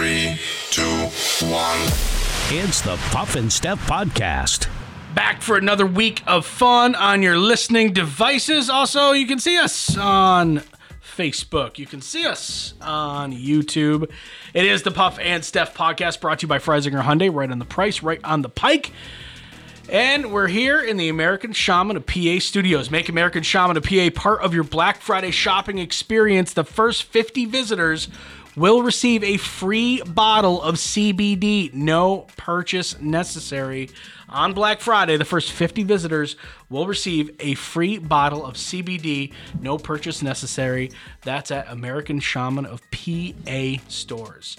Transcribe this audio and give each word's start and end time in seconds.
Three, 0.00 0.38
two, 0.70 1.10
one. 1.46 1.78
It's 2.48 2.80
the 2.80 2.96
Puff 3.10 3.36
and 3.36 3.52
Steph 3.52 3.86
Podcast. 3.86 4.66
Back 5.14 5.42
for 5.42 5.58
another 5.58 5.84
week 5.84 6.22
of 6.26 6.46
fun 6.46 6.94
on 6.94 7.22
your 7.22 7.36
listening 7.36 7.92
devices. 7.92 8.70
Also, 8.70 9.12
you 9.12 9.26
can 9.26 9.38
see 9.38 9.58
us 9.58 9.98
on 9.98 10.62
Facebook. 11.02 11.76
You 11.76 11.84
can 11.84 12.00
see 12.00 12.24
us 12.24 12.72
on 12.80 13.34
YouTube. 13.34 14.10
It 14.54 14.64
is 14.64 14.84
the 14.84 14.90
Puff 14.90 15.18
and 15.18 15.44
Steph 15.44 15.74
podcast 15.74 16.22
brought 16.22 16.38
to 16.38 16.44
you 16.44 16.48
by 16.48 16.60
Freysinger 16.60 17.02
Hyundai, 17.02 17.30
right 17.30 17.50
on 17.50 17.58
the 17.58 17.66
price, 17.66 18.02
right 18.02 18.20
on 18.24 18.40
the 18.40 18.48
pike. 18.48 18.92
And 19.90 20.32
we're 20.32 20.46
here 20.46 20.80
in 20.80 20.98
the 20.98 21.08
American 21.08 21.52
Shaman 21.52 21.96
of 21.96 22.06
PA 22.06 22.38
studios. 22.38 22.92
Make 22.92 23.08
American 23.08 23.42
Shaman 23.42 23.76
of 23.76 23.82
PA 23.82 24.08
part 24.14 24.40
of 24.40 24.54
your 24.54 24.62
Black 24.62 25.02
Friday 25.02 25.32
shopping 25.32 25.78
experience. 25.78 26.52
The 26.52 26.62
first 26.62 27.02
50 27.02 27.44
visitors 27.46 28.08
will 28.56 28.82
receive 28.82 29.22
a 29.22 29.36
free 29.36 30.02
bottle 30.02 30.60
of 30.62 30.76
CBD, 30.76 31.72
no 31.72 32.26
purchase 32.36 33.00
necessary. 33.00 33.90
On 34.28 34.52
Black 34.52 34.80
Friday, 34.80 35.16
the 35.16 35.24
first 35.24 35.52
50 35.52 35.82
visitors 35.82 36.36
will 36.68 36.86
receive 36.86 37.34
a 37.40 37.54
free 37.54 37.98
bottle 37.98 38.44
of 38.44 38.54
CBD, 38.54 39.32
no 39.60 39.78
purchase 39.78 40.22
necessary. 40.22 40.92
That's 41.22 41.50
at 41.50 41.68
American 41.68 42.20
Shaman 42.20 42.66
of 42.66 42.80
PA 42.90 43.82
stores. 43.88 44.56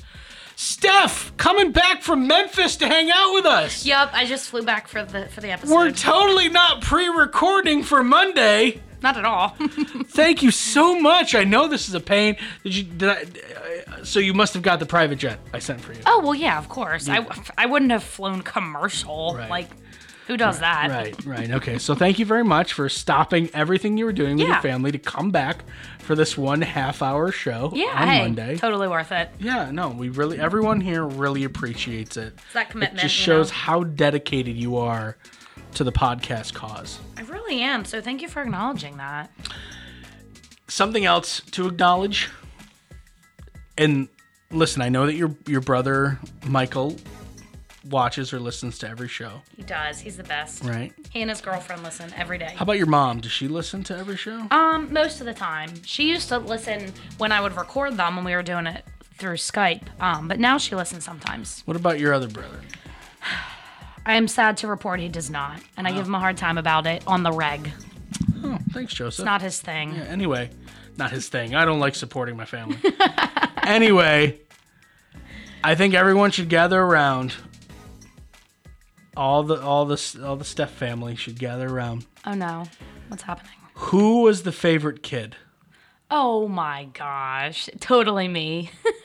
Steph, 0.57 1.35
coming 1.37 1.71
back 1.71 2.03
from 2.03 2.27
Memphis 2.27 2.75
to 2.77 2.87
hang 2.87 3.09
out 3.09 3.33
with 3.33 3.45
us. 3.45 3.83
Yep, 3.85 4.11
I 4.13 4.25
just 4.25 4.49
flew 4.49 4.61
back 4.61 4.87
for 4.87 5.03
the 5.03 5.25
for 5.27 5.41
the 5.41 5.49
episode. 5.49 5.73
We're 5.73 5.91
totally 5.91 6.49
not 6.49 6.81
pre-recording 6.81 7.81
for 7.81 8.03
Monday. 8.03 8.81
Not 9.01 9.17
at 9.17 9.25
all. 9.25 9.49
Thank 10.05 10.43
you 10.43 10.51
so 10.51 10.99
much. 10.99 11.33
I 11.35 11.43
know 11.43 11.67
this 11.67 11.87
is 11.89 11.95
a 11.95 11.99
pain. 11.99 12.37
Did 12.63 12.75
you? 12.75 12.83
Did 12.83 13.09
I? 13.09 13.21
Uh, 13.91 14.03
so 14.03 14.19
you 14.19 14.33
must 14.33 14.53
have 14.53 14.63
got 14.63 14.79
the 14.79 14.85
private 14.85 15.17
jet 15.17 15.39
I 15.53 15.59
sent 15.59 15.81
for 15.81 15.93
you. 15.93 15.99
oh 16.05 16.21
well, 16.21 16.35
yeah, 16.35 16.57
of 16.57 16.69
course. 16.69 17.09
I 17.09 17.25
I 17.57 17.65
wouldn't 17.65 17.91
have 17.91 18.03
flown 18.03 18.41
commercial. 18.41 19.35
Right. 19.35 19.49
Like, 19.49 19.69
who 20.27 20.37
does 20.37 20.59
that? 20.59 20.89
Right, 20.89 21.25
right. 21.25 21.51
Okay. 21.51 21.77
So 21.79 21.95
thank 21.95 22.19
you 22.19 22.25
very 22.25 22.43
much 22.43 22.73
for 22.73 22.87
stopping 22.89 23.49
everything 23.53 23.97
you 23.97 24.05
were 24.05 24.13
doing 24.13 24.37
with 24.37 24.47
your 24.47 24.61
family 24.61 24.91
to 24.91 24.99
come 24.99 25.31
back 25.31 25.63
for 25.99 26.15
this 26.15 26.37
one 26.37 26.61
half 26.61 27.01
hour 27.01 27.31
show 27.31 27.71
Yeah, 27.73 27.87
on 28.01 28.07
hey, 28.07 28.19
Monday. 28.21 28.57
totally 28.57 28.87
worth 28.87 29.11
it. 29.11 29.29
Yeah, 29.39 29.71
no, 29.71 29.89
we 29.89 30.09
really 30.09 30.39
everyone 30.39 30.79
here 30.79 31.03
really 31.03 31.43
appreciates 31.43 32.17
it. 32.17 32.33
It's 32.37 32.53
that 32.53 32.69
commitment. 32.69 32.99
It 32.99 33.03
just 33.07 33.15
shows 33.15 33.49
know? 33.49 33.55
how 33.55 33.83
dedicated 33.83 34.55
you 34.55 34.77
are 34.77 35.17
to 35.75 35.83
the 35.83 35.91
podcast 35.91 36.53
cause. 36.53 36.99
I 37.17 37.21
really 37.21 37.40
am. 37.59 37.85
So 37.85 38.01
thank 38.01 38.21
you 38.21 38.27
for 38.27 38.41
acknowledging 38.41 38.97
that. 38.97 39.31
something 40.67 41.05
else 41.05 41.41
to 41.51 41.67
acknowledge. 41.67 42.29
And 43.77 44.07
listen, 44.51 44.81
I 44.81 44.89
know 44.89 45.05
that 45.05 45.15
your 45.15 45.35
your 45.47 45.61
brother 45.61 46.19
Michael 46.45 46.95
watches 47.89 48.31
or 48.31 48.39
listens 48.39 48.77
to 48.79 48.87
every 48.87 49.07
show, 49.07 49.41
He 49.55 49.63
does. 49.63 49.99
He's 49.99 50.15
the 50.15 50.23
best. 50.23 50.63
right? 50.63 50.93
He 51.09 51.21
and 51.21 51.29
his 51.31 51.41
girlfriend 51.41 51.83
listen 51.83 52.13
every 52.15 52.37
day. 52.37 52.53
How 52.55 52.63
about 52.63 52.77
your 52.77 52.85
mom? 52.85 53.21
Does 53.21 53.31
she 53.31 53.47
listen 53.47 53.83
to 53.85 53.97
every 53.97 54.17
show? 54.17 54.47
Um, 54.51 54.93
most 54.93 55.19
of 55.19 55.25
the 55.25 55.33
time. 55.33 55.81
She 55.83 56.07
used 56.09 56.29
to 56.29 56.37
listen 56.37 56.93
when 57.17 57.31
I 57.31 57.41
would 57.41 57.55
record 57.55 57.97
them 57.97 58.15
when 58.17 58.25
we 58.25 58.35
were 58.35 58.43
doing 58.43 58.67
it 58.67 58.85
through 59.15 59.37
Skype. 59.37 59.83
Um, 59.99 60.27
but 60.27 60.39
now 60.39 60.57
she 60.57 60.75
listens 60.75 61.03
sometimes. 61.03 61.63
What 61.65 61.75
about 61.75 61.99
your 61.99 62.13
other 62.13 62.27
brother? 62.27 62.59
I 64.05 64.15
am 64.15 64.27
sad 64.27 64.57
to 64.57 64.67
report 64.67 64.99
he 64.99 65.09
does 65.09 65.29
not, 65.29 65.61
and 65.77 65.87
I 65.87 65.91
give 65.91 66.07
him 66.07 66.15
a 66.15 66.19
hard 66.19 66.37
time 66.37 66.57
about 66.57 66.87
it 66.87 67.03
on 67.05 67.23
the 67.23 67.31
reg. 67.31 67.71
Oh, 68.43 68.57
thanks, 68.71 68.93
Joseph. 68.93 69.19
It's 69.19 69.25
not 69.25 69.41
his 69.41 69.61
thing. 69.61 69.93
Yeah, 69.93 70.03
anyway, 70.03 70.49
not 70.97 71.11
his 71.11 71.29
thing. 71.29 71.53
I 71.53 71.65
don't 71.65 71.79
like 71.79 71.93
supporting 71.95 72.35
my 72.35 72.45
family. 72.45 72.77
anyway, 73.63 74.39
I 75.63 75.75
think 75.75 75.93
everyone 75.93 76.31
should 76.31 76.49
gather 76.49 76.81
around. 76.81 77.35
All 79.15 79.43
the 79.43 79.61
all 79.61 79.85
the 79.85 80.21
all 80.23 80.35
the 80.35 80.45
Steph 80.45 80.71
family 80.71 81.15
should 81.15 81.37
gather 81.37 81.67
around. 81.67 82.05
Oh 82.25 82.33
no, 82.33 82.63
what's 83.09 83.23
happening? 83.23 83.53
Who 83.75 84.21
was 84.23 84.43
the 84.43 84.51
favorite 84.51 85.03
kid? 85.03 85.35
Oh 86.09 86.47
my 86.47 86.85
gosh, 86.93 87.69
totally 87.79 88.27
me. 88.27 88.71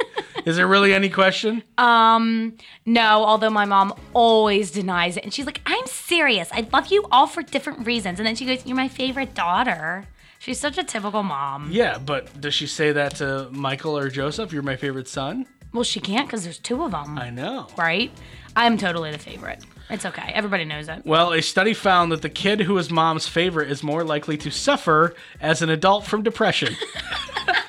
Is 0.46 0.56
there 0.56 0.66
really 0.68 0.94
any 0.94 1.10
question? 1.10 1.62
Um, 1.76 2.56
no, 2.86 3.24
although 3.24 3.50
my 3.50 3.64
mom 3.64 3.92
always 4.14 4.70
denies 4.70 5.16
it, 5.16 5.24
and 5.24 5.34
she's 5.34 5.44
like, 5.44 5.60
"I'm 5.66 5.86
serious. 5.86 6.48
I 6.52 6.66
love 6.72 6.86
you 6.86 7.04
all 7.10 7.26
for 7.26 7.42
different 7.42 7.84
reasons." 7.84 8.20
And 8.20 8.26
then 8.26 8.36
she 8.36 8.46
goes, 8.46 8.64
"You're 8.64 8.76
my 8.76 8.88
favorite 8.88 9.34
daughter." 9.34 10.06
She's 10.38 10.60
such 10.60 10.78
a 10.78 10.84
typical 10.84 11.24
mom. 11.24 11.70
Yeah, 11.72 11.98
but 11.98 12.40
does 12.40 12.54
she 12.54 12.66
say 12.68 12.92
that 12.92 13.16
to 13.16 13.48
Michael 13.50 13.98
or 13.98 14.08
Joseph? 14.08 14.52
You're 14.52 14.62
my 14.62 14.76
favorite 14.76 15.08
son? 15.08 15.46
Well, 15.72 15.82
she 15.82 15.98
can't 15.98 16.28
because 16.28 16.44
there's 16.44 16.58
two 16.58 16.84
of 16.84 16.92
them, 16.92 17.18
I 17.18 17.30
know. 17.30 17.66
right? 17.76 18.12
I'm 18.54 18.78
totally 18.78 19.10
the 19.10 19.18
favorite. 19.18 19.64
It's 19.90 20.06
okay. 20.06 20.30
Everybody 20.34 20.64
knows 20.64 20.88
it. 20.88 21.02
Well, 21.04 21.32
a 21.32 21.42
study 21.42 21.74
found 21.74 22.12
that 22.12 22.22
the 22.22 22.28
kid 22.28 22.60
who 22.60 22.78
is 22.78 22.90
mom's 22.90 23.26
favorite 23.28 23.70
is 23.70 23.82
more 23.82 24.04
likely 24.04 24.36
to 24.38 24.50
suffer 24.50 25.14
as 25.40 25.62
an 25.62 25.70
adult 25.70 26.06
from 26.06 26.22
depression. 26.22 26.74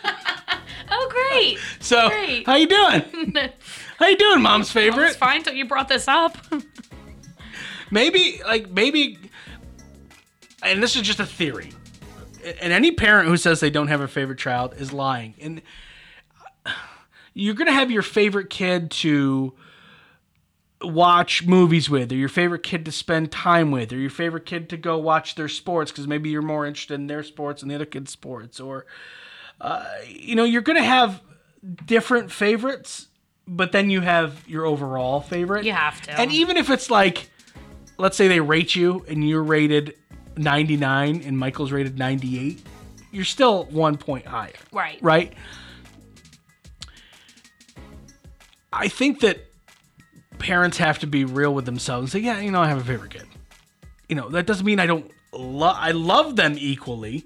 Great. 1.38 1.60
So, 1.80 2.10
Great. 2.10 2.46
how 2.46 2.56
you 2.56 2.68
doing? 2.68 3.36
How 3.98 4.06
you 4.06 4.18
doing, 4.18 4.44
mom's 4.44 4.70
favorite? 4.70 5.08
It's 5.08 5.16
fine 5.16 5.42
till 5.42 5.56
you 5.56 5.66
brought 5.66 5.88
this 5.88 6.08
up. 6.08 6.38
maybe 7.92 8.42
like 8.46 8.70
maybe 8.70 9.18
and 10.64 10.84
this 10.84 10.96
is 10.96 11.02
just 11.02 11.20
a 11.20 11.26
theory 11.26 11.72
and 12.62 12.74
any 12.74 12.92
parent 12.92 13.28
who 13.28 13.38
says 13.38 13.60
they 13.60 13.70
don't 13.70 13.88
have 13.88 14.02
a 14.02 14.08
favorite 14.08 14.38
child 14.40 14.74
is 14.78 14.92
lying 14.92 15.34
and 15.40 15.62
you're 17.34 17.54
gonna 17.54 17.72
have 17.72 17.92
your 17.92 18.02
favorite 18.02 18.50
kid 18.50 18.92
to 18.92 19.54
watch 20.82 21.46
movies 21.46 21.90
with 21.90 22.12
or 22.12 22.16
your 22.16 22.30
favorite 22.30 22.64
kid 22.64 22.86
to 22.86 22.92
spend 22.92 23.32
time 23.32 23.72
with 23.72 23.92
or 23.92 23.98
your 23.98 24.10
favorite 24.10 24.46
kid 24.46 24.70
to 24.70 24.78
go 24.78 24.98
watch 24.98 25.36
their 25.36 25.48
sports 25.48 25.92
because 25.92 26.08
maybe 26.08 26.30
you're 26.30 26.42
more 26.42 26.66
interested 26.66 26.96
in 26.96 27.08
their 27.08 27.24
sports 27.24 27.62
and 27.62 27.72
the 27.72 27.76
other 27.76 27.86
kid's 27.86 28.12
sports 28.12 28.60
or 28.60 28.86
uh, 29.62 29.86
you 30.08 30.36
know 30.36 30.44
you're 30.44 30.62
gonna 30.62 30.84
have 30.84 31.22
different 31.86 32.32
favorites 32.32 33.08
but 33.48 33.72
then 33.72 33.90
you 33.90 34.02
have 34.02 34.44
your 34.48 34.66
overall 34.66 35.22
favorite 35.22 35.64
You 35.66 35.72
have 35.72 36.02
to. 36.02 36.20
and 36.20 36.32
even 36.34 36.58
if 36.58 36.70
it's 36.70 36.92
like, 36.92 37.30
let's 37.98 38.18
say 38.18 38.28
they 38.28 38.42
rate 38.42 38.76
you 38.76 39.06
and 39.08 39.28
you're 39.28 39.42
rated 39.44 39.96
99 40.36 41.22
and 41.26 41.40
Michael's 41.40 41.72
rated 41.72 41.98
98, 41.98 42.62
you're 43.12 43.24
still 43.24 43.64
one 43.66 43.98
point 43.98 44.26
higher. 44.26 44.52
Right. 44.74 45.00
Right? 45.02 45.34
I 48.74 48.90
think 48.90 49.22
that 49.22 49.40
parents 50.40 50.78
have 50.78 51.00
to 51.00 51.08
be 51.08 51.26
real 51.26 51.54
with 51.54 51.66
themselves 51.66 52.14
and 52.14 52.22
say, 52.22 52.26
yeah, 52.28 52.40
you 52.42 52.52
know, 52.52 52.62
I 52.62 52.68
have 52.68 52.80
a 52.80 52.84
favorite 52.84 53.12
kid. 53.12 53.26
You 54.10 54.16
know, 54.16 54.30
that 54.30 54.46
doesn't 54.46 54.66
mean 54.66 54.80
I 54.80 54.86
don't 54.86 55.10
love, 55.32 55.76
I 55.80 55.92
love 55.92 56.36
them 56.36 56.56
equally. 56.58 57.26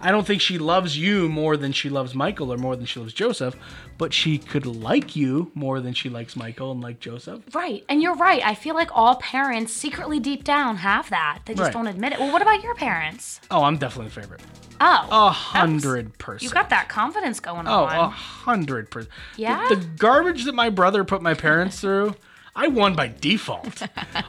I 0.00 0.10
don't 0.10 0.26
think 0.26 0.40
she 0.40 0.56
loves 0.58 0.96
you 0.96 1.28
more 1.28 1.56
than 1.56 1.72
she 1.72 1.88
loves 1.90 2.14
Michael 2.14 2.52
or 2.52 2.56
more 2.56 2.74
than 2.74 2.86
she 2.86 2.98
loves 3.00 3.12
Joseph, 3.12 3.54
but 3.98 4.14
she 4.14 4.38
could 4.38 4.64
like 4.64 5.14
you 5.14 5.50
more 5.54 5.80
than 5.80 5.92
she 5.92 6.08
likes 6.08 6.36
Michael 6.36 6.72
and 6.72 6.80
like 6.80 7.00
Joseph. 7.00 7.42
Right. 7.54 7.84
And 7.88 8.00
you're 8.02 8.14
right. 8.16 8.40
I 8.44 8.54
feel 8.54 8.74
like 8.74 8.88
all 8.92 9.16
parents 9.16 9.72
secretly 9.74 10.18
deep 10.18 10.42
down 10.44 10.78
have 10.78 11.10
that. 11.10 11.40
They 11.44 11.52
just 11.54 11.64
Right. 11.64 11.72
don't 11.72 11.86
admit 11.86 12.14
it. 12.14 12.18
Well, 12.18 12.32
what 12.32 12.40
about 12.42 12.62
your 12.62 12.74
parents? 12.74 13.40
Oh, 13.50 13.62
I'm 13.64 13.76
definitely 13.76 14.08
the 14.14 14.20
favorite. 14.22 14.40
Oh. 14.80 15.08
A 15.10 15.30
hundred 15.30 16.16
percent. 16.18 16.42
You 16.42 16.50
got 16.50 16.70
that 16.70 16.88
confidence 16.88 17.38
going 17.38 17.68
Oh, 17.68 17.84
on. 17.84 17.96
a 17.96 18.08
hundred 18.08 18.90
percent. 18.90 19.12
Yeah? 19.36 19.68
The, 19.68 19.76
the 19.76 19.84
garbage 19.98 20.44
that 20.46 20.54
my 20.54 20.70
brother 20.70 21.04
put 21.04 21.20
my 21.20 21.34
parents 21.34 21.78
through, 21.82 22.14
I 22.56 22.68
won 22.68 22.94
by 22.94 23.08
default. 23.08 23.82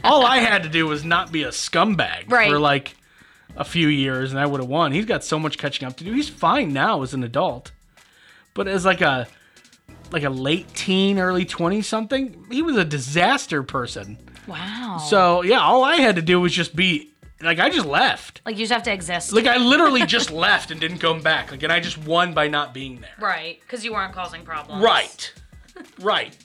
All 0.03 0.25
I 0.25 0.39
had 0.39 0.63
to 0.63 0.69
do 0.69 0.85
was 0.85 1.05
not 1.05 1.31
be 1.31 1.43
a 1.43 1.49
scumbag 1.49 2.29
Right. 2.29 2.49
for 2.51 2.59
like 2.59 2.95
a 3.55 3.63
few 3.63 3.87
years, 3.87 4.31
and 4.31 4.39
I 4.39 4.45
would 4.45 4.61
have 4.61 4.69
won. 4.69 4.91
He's 4.91 5.05
got 5.05 5.23
so 5.23 5.37
much 5.39 5.57
catching 5.57 5.87
up 5.87 5.97
to 5.97 6.03
do. 6.03 6.13
He's 6.13 6.29
fine 6.29 6.73
now 6.73 7.01
as 7.01 7.13
an 7.13 7.23
adult, 7.23 7.71
but 8.53 8.67
as 8.67 8.85
like 8.85 9.01
a 9.01 9.27
like 10.11 10.23
a 10.23 10.29
late 10.29 10.73
teen, 10.73 11.19
early 11.19 11.45
twenty 11.45 11.81
something, 11.81 12.45
he 12.51 12.61
was 12.61 12.77
a 12.77 12.85
disaster 12.85 13.63
person. 13.63 14.17
Wow. 14.47 14.97
So 15.09 15.43
yeah, 15.43 15.59
all 15.59 15.83
I 15.83 15.95
had 15.97 16.15
to 16.15 16.21
do 16.21 16.39
was 16.39 16.53
just 16.53 16.75
be 16.75 17.11
like 17.41 17.59
I 17.59 17.69
just 17.69 17.85
left. 17.87 18.41
like 18.45 18.55
you 18.55 18.63
just 18.63 18.73
have 18.73 18.83
to 18.83 18.93
exist. 18.93 19.33
Like 19.33 19.47
I 19.47 19.57
literally 19.57 20.05
just 20.05 20.31
left 20.45 20.71
and 20.71 20.79
didn't 20.79 20.99
come 20.99 21.21
back. 21.21 21.51
Like 21.51 21.63
and 21.63 21.71
I 21.71 21.79
just 21.79 21.97
won 21.97 22.33
by 22.33 22.47
not 22.47 22.73
being 22.73 23.01
there. 23.01 23.11
right. 23.19 23.59
Because 23.61 23.83
you 23.85 23.93
weren't 23.93 24.13
causing 24.13 24.43
problems. 24.43 24.83
Right. 24.83 25.33
Right. 25.99 26.35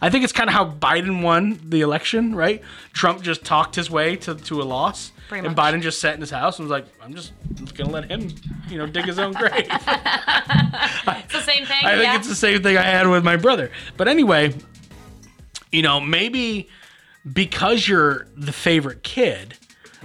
I 0.00 0.10
think 0.10 0.24
it's 0.24 0.32
kind 0.32 0.50
of 0.50 0.54
how 0.54 0.68
Biden 0.68 1.22
won 1.22 1.60
the 1.62 1.80
election, 1.82 2.34
right? 2.34 2.60
Trump 2.92 3.22
just 3.22 3.44
talked 3.44 3.76
his 3.76 3.88
way 3.88 4.16
to, 4.16 4.34
to 4.34 4.60
a 4.60 4.64
loss. 4.64 5.12
Pretty 5.32 5.46
and 5.46 5.56
much. 5.56 5.72
Biden 5.72 5.80
just 5.80 5.98
sat 5.98 6.14
in 6.14 6.20
his 6.20 6.30
house 6.30 6.58
and 6.58 6.68
was 6.68 6.70
like, 6.70 6.86
I'm 7.02 7.14
just 7.14 7.32
going 7.74 7.88
to 7.88 7.90
let 7.90 8.10
him, 8.10 8.28
you 8.68 8.76
know, 8.76 8.84
dig 8.84 9.06
his 9.06 9.18
own 9.18 9.32
grave. 9.32 9.66
It's 11.06 11.32
the 11.32 11.40
same 11.40 11.64
thing. 11.64 11.78
I 11.84 11.92
think 11.92 12.04
yeah. 12.04 12.16
it's 12.16 12.28
the 12.28 12.34
same 12.34 12.62
thing 12.62 12.76
I 12.76 12.82
had 12.82 13.06
with 13.06 13.24
my 13.24 13.36
brother. 13.36 13.70
But 13.96 14.08
anyway, 14.08 14.54
you 15.70 15.80
know, 15.80 16.00
maybe 16.00 16.68
because 17.32 17.88
you're 17.88 18.26
the 18.36 18.52
favorite 18.52 19.02
kid, 19.02 19.54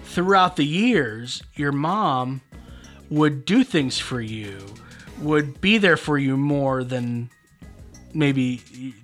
throughout 0.04 0.56
the 0.56 0.66
years, 0.66 1.44
your 1.56 1.74
mom 1.74 2.40
would 3.10 3.44
do 3.44 3.66
things 3.66 4.00
for 4.00 4.22
you, 4.22 4.58
would 5.20 5.60
be 5.60 5.78
there 5.78 5.98
for 5.98 6.18
you 6.18 6.38
more 6.38 6.86
than 6.86 7.30
maybe 8.14 8.62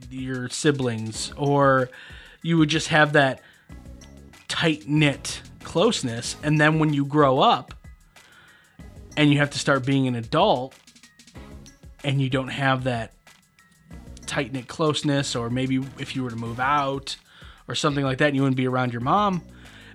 your 0.10 0.48
siblings, 0.48 1.34
or 1.36 1.90
you 2.42 2.58
would 2.58 2.70
just 2.70 2.88
have 2.88 3.12
that 3.14 3.42
tight 4.48 4.88
knit 4.88 5.42
closeness. 5.64 6.36
And 6.44 6.60
then 6.60 6.80
when 6.80 6.94
you 6.94 7.06
grow 7.06 7.40
up 7.40 7.74
and 9.18 9.32
you 9.32 9.38
have 9.40 9.52
to 9.52 9.60
start 9.60 9.86
being 9.86 10.08
an 10.08 10.16
adult 10.16 10.76
and 12.04 12.22
you 12.22 12.30
don't 12.30 12.50
have 12.50 12.84
that 12.86 13.14
tight 14.26 14.52
knit 14.54 14.68
closeness, 14.68 15.36
or 15.36 15.50
maybe 15.50 15.84
if 16.00 16.16
you 16.16 16.24
were 16.24 16.30
to 16.30 16.36
move 16.36 16.60
out 16.60 17.16
or 17.68 17.76
something 17.76 18.04
like 18.04 18.18
that 18.18 18.28
and 18.28 18.36
you 18.36 18.42
wouldn't 18.42 18.58
be 18.58 18.68
around 18.68 18.92
your 18.92 19.02
mom, 19.02 19.42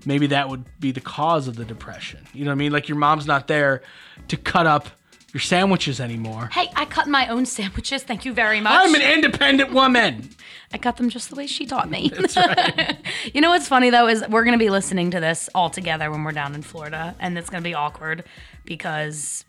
maybe 0.05 0.29
that 0.29 0.49
would 0.49 0.65
be 0.81 0.93
the 0.93 1.01
cause 1.01 1.49
of 1.49 1.57
the 1.57 1.65
depression. 1.65 2.21
You 2.33 2.45
know 2.45 2.51
what 2.51 2.57
I 2.57 2.59
mean? 2.59 2.73
Like 2.73 2.89
your 2.89 2.99
mom's 2.99 3.27
not 3.27 3.49
there 3.49 3.83
to 4.29 4.37
cut 4.37 4.67
up 4.67 4.89
your 5.33 5.41
sandwiches 5.41 6.01
anymore. 6.01 6.49
Hey, 6.53 6.69
I 6.75 6.85
cut 6.87 7.07
my 7.07 7.29
own 7.29 7.45
sandwiches. 7.47 8.03
Thank 8.03 8.25
you 8.25 8.33
very 8.33 8.61
much. 8.61 8.73
I'm 8.75 8.95
an 8.95 9.03
independent 9.03 9.73
woman. 9.73 10.31
I 10.73 10.79
cut 10.79 10.97
them 10.97 11.09
just 11.11 11.31
the 11.31 11.37
way 11.37 11.47
she 11.47 11.65
taught 11.67 11.91
me. 11.91 12.11
That's 12.15 12.37
right. 12.37 12.97
you 13.35 13.41
know 13.41 13.51
what's 13.51 13.69
funny 13.69 13.91
though 13.91 14.07
is 14.09 14.25
we're 14.29 14.45
gonna 14.45 14.59
be 14.59 14.71
listening 14.71 15.11
to 15.13 15.21
this 15.21 15.49
all 15.55 15.71
together 15.71 16.11
when 16.11 16.25
we're 16.25 16.33
down 16.33 16.55
in 16.55 16.63
Florida, 16.63 17.15
and 17.21 17.37
it's 17.39 17.49
gonna 17.51 17.63
be 17.63 17.75
awkward 17.75 18.25
because 18.65 19.45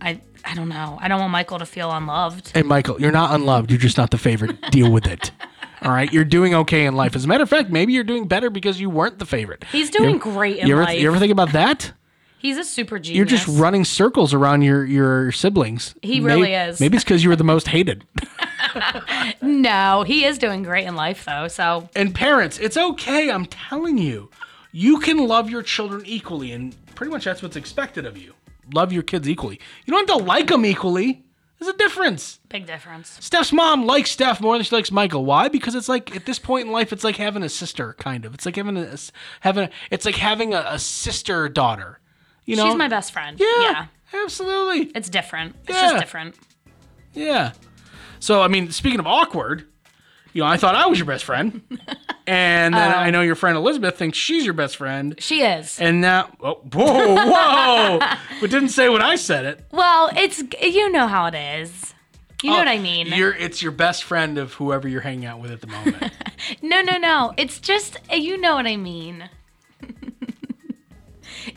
I 0.00 0.20
I 0.44 0.54
don't 0.54 0.68
know. 0.68 0.98
I 1.00 1.08
don't 1.08 1.20
want 1.20 1.32
Michael 1.32 1.58
to 1.58 1.66
feel 1.66 1.90
unloved. 1.90 2.50
Hey, 2.54 2.62
Michael, 2.62 3.00
you're 3.00 3.12
not 3.12 3.32
unloved. 3.34 3.70
You're 3.70 3.80
just 3.80 3.98
not 3.98 4.10
the 4.10 4.18
favorite. 4.18 4.60
Deal 4.70 4.90
with 4.90 5.06
it. 5.06 5.30
All 5.82 5.90
right, 5.90 6.12
you're 6.12 6.24
doing 6.24 6.54
okay 6.54 6.86
in 6.86 6.94
life. 6.94 7.16
As 7.16 7.24
a 7.24 7.28
matter 7.28 7.42
of 7.42 7.48
fact, 7.50 7.70
maybe 7.70 7.92
you're 7.92 8.04
doing 8.04 8.28
better 8.28 8.50
because 8.50 8.80
you 8.80 8.88
weren't 8.88 9.18
the 9.18 9.26
favorite. 9.26 9.64
He's 9.72 9.90
doing 9.90 10.14
You- 10.14 10.18
great 10.20 10.58
in 10.58 10.68
you 10.68 10.74
ever, 10.74 10.84
life. 10.84 11.00
You 11.00 11.08
ever 11.08 11.18
think 11.18 11.32
about 11.32 11.52
that? 11.52 11.92
He's 12.42 12.58
a 12.58 12.64
super 12.64 12.98
genius. 12.98 13.16
You're 13.16 13.24
just 13.24 13.46
running 13.46 13.84
circles 13.84 14.34
around 14.34 14.62
your 14.62 14.84
your 14.84 15.30
siblings. 15.30 15.94
He 16.02 16.18
May- 16.18 16.26
really 16.26 16.54
is. 16.54 16.80
Maybe 16.80 16.96
it's 16.96 17.04
because 17.04 17.22
you 17.22 17.30
were 17.30 17.36
the 17.36 17.44
most 17.44 17.68
hated. 17.68 18.04
No, 19.42 20.02
he 20.02 20.24
is 20.24 20.38
doing 20.38 20.62
great 20.62 20.86
in 20.86 20.96
life 20.96 21.24
though. 21.24 21.46
So 21.48 21.88
And 21.94 22.14
parents, 22.14 22.58
it's 22.58 22.76
okay. 22.76 23.30
I'm 23.30 23.46
telling 23.46 23.98
you, 23.98 24.30
you 24.72 24.98
can 24.98 25.18
love 25.28 25.50
your 25.50 25.62
children 25.62 26.02
equally, 26.04 26.52
and 26.52 26.74
pretty 26.94 27.12
much 27.12 27.24
that's 27.24 27.42
what's 27.42 27.56
expected 27.56 28.06
of 28.06 28.16
you. 28.16 28.34
Love 28.74 28.92
your 28.92 29.02
kids 29.02 29.28
equally. 29.28 29.60
You 29.84 29.92
don't 29.92 30.08
have 30.08 30.18
to 30.18 30.24
like 30.24 30.48
them 30.48 30.64
equally. 30.64 31.24
There's 31.58 31.72
a 31.72 31.78
difference. 31.78 32.40
big 32.48 32.66
difference. 32.66 33.18
Steph's 33.20 33.52
mom 33.52 33.86
likes 33.86 34.10
Steph 34.10 34.40
more 34.40 34.56
than 34.56 34.64
she 34.64 34.74
likes 34.74 34.90
Michael. 34.90 35.24
Why? 35.24 35.46
Because 35.48 35.76
it's 35.76 35.88
like 35.88 36.16
at 36.16 36.26
this 36.26 36.40
point 36.40 36.66
in 36.66 36.72
life, 36.72 36.92
it's 36.92 37.04
like 37.04 37.16
having 37.16 37.44
a 37.44 37.48
sister, 37.48 37.92
kind 37.94 38.24
of. 38.24 38.34
It's 38.34 38.46
like 38.46 38.56
having 38.56 38.76
a 38.76 38.96
having 39.40 39.64
a, 39.64 39.70
it's 39.90 40.04
like 40.04 40.16
having 40.16 40.54
a, 40.54 40.64
a 40.66 40.78
sister 40.80 41.48
daughter. 41.48 42.00
You 42.44 42.56
know, 42.56 42.66
She's 42.66 42.76
my 42.76 42.88
best 42.88 43.12
friend. 43.12 43.38
Yeah, 43.38 43.86
absolutely. 44.12 44.90
It's 44.94 45.08
different. 45.08 45.56
It's 45.62 45.70
Yeah. 45.76 45.82
just 45.90 46.00
different. 46.00 46.36
Yeah. 47.14 47.52
So 48.20 48.42
I 48.42 48.48
mean, 48.48 48.70
speaking 48.70 49.00
of 49.00 49.06
awkward, 49.06 49.66
you 50.32 50.42
know, 50.42 50.48
I 50.48 50.56
thought 50.56 50.74
I 50.74 50.86
was 50.86 50.98
your 50.98 51.06
best 51.06 51.24
friend, 51.24 51.60
and 52.26 52.74
then 52.74 52.94
I 52.94 53.08
oh. 53.08 53.10
know 53.10 53.20
your 53.20 53.34
friend 53.34 53.56
Elizabeth 53.56 53.96
thinks 53.98 54.16
she's 54.16 54.44
your 54.44 54.54
best 54.54 54.76
friend, 54.76 55.14
She 55.18 55.42
is. 55.42 55.78
and 55.78 56.00
now, 56.00 56.30
oh, 56.40 56.54
whoa, 56.72 57.14
whoa, 57.14 57.98
but 58.40 58.50
didn't 58.50 58.70
say 58.70 58.88
when 58.88 59.02
I 59.02 59.16
said 59.16 59.44
it. 59.44 59.64
Well, 59.72 60.10
it's 60.16 60.42
you 60.62 60.90
know 60.90 61.06
how 61.06 61.26
it 61.26 61.34
is. 61.34 61.94
You 62.42 62.50
know 62.50 62.56
oh, 62.56 62.58
what 62.60 62.68
I 62.68 62.78
mean? 62.78 63.12
Oh, 63.12 63.32
it's 63.38 63.62
your 63.62 63.70
best 63.70 64.02
friend 64.02 64.36
of 64.36 64.54
whoever 64.54 64.88
you're 64.88 65.00
hanging 65.00 65.26
out 65.26 65.40
with 65.40 65.52
at 65.52 65.60
the 65.60 65.68
moment. 65.68 66.12
No, 66.60 66.82
no, 66.82 66.98
no. 66.98 67.32
It's 67.36 67.60
just 67.60 67.98
you 68.10 68.36
know 68.36 68.56
what 68.56 68.66
I 68.66 68.76
mean. 68.76 69.30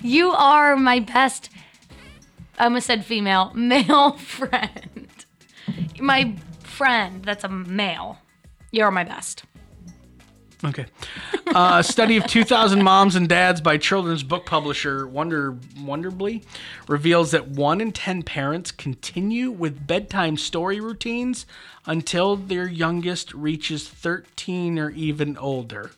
You 0.01 0.31
are 0.31 0.75
my 0.75 0.99
best. 0.99 1.49
I 2.57 2.65
almost 2.65 2.87
said 2.87 3.05
female, 3.05 3.51
male 3.55 4.13
friend. 4.13 5.09
My 5.99 6.35
friend 6.63 7.23
that's 7.23 7.43
a 7.43 7.49
male. 7.49 8.19
You're 8.71 8.91
my 8.91 9.03
best. 9.03 9.43
Okay. 10.63 10.85
Uh, 11.47 11.81
study 11.81 12.17
of 12.17 12.25
2,000 12.25 12.81
moms 12.81 13.15
and 13.15 13.29
dads 13.29 13.61
by 13.61 13.77
children's 13.77 14.23
book 14.23 14.45
publisher 14.45 15.07
Wonder 15.07 15.53
Wonderbly 15.77 16.43
reveals 16.87 17.31
that 17.31 17.47
one 17.49 17.81
in 17.81 17.91
10 17.91 18.23
parents 18.23 18.71
continue 18.71 19.51
with 19.51 19.85
bedtime 19.85 20.37
story 20.37 20.79
routines 20.79 21.45
until 21.85 22.35
their 22.35 22.67
youngest 22.67 23.33
reaches 23.33 23.87
13 23.87 24.79
or 24.79 24.89
even 24.89 25.37
older. 25.37 25.91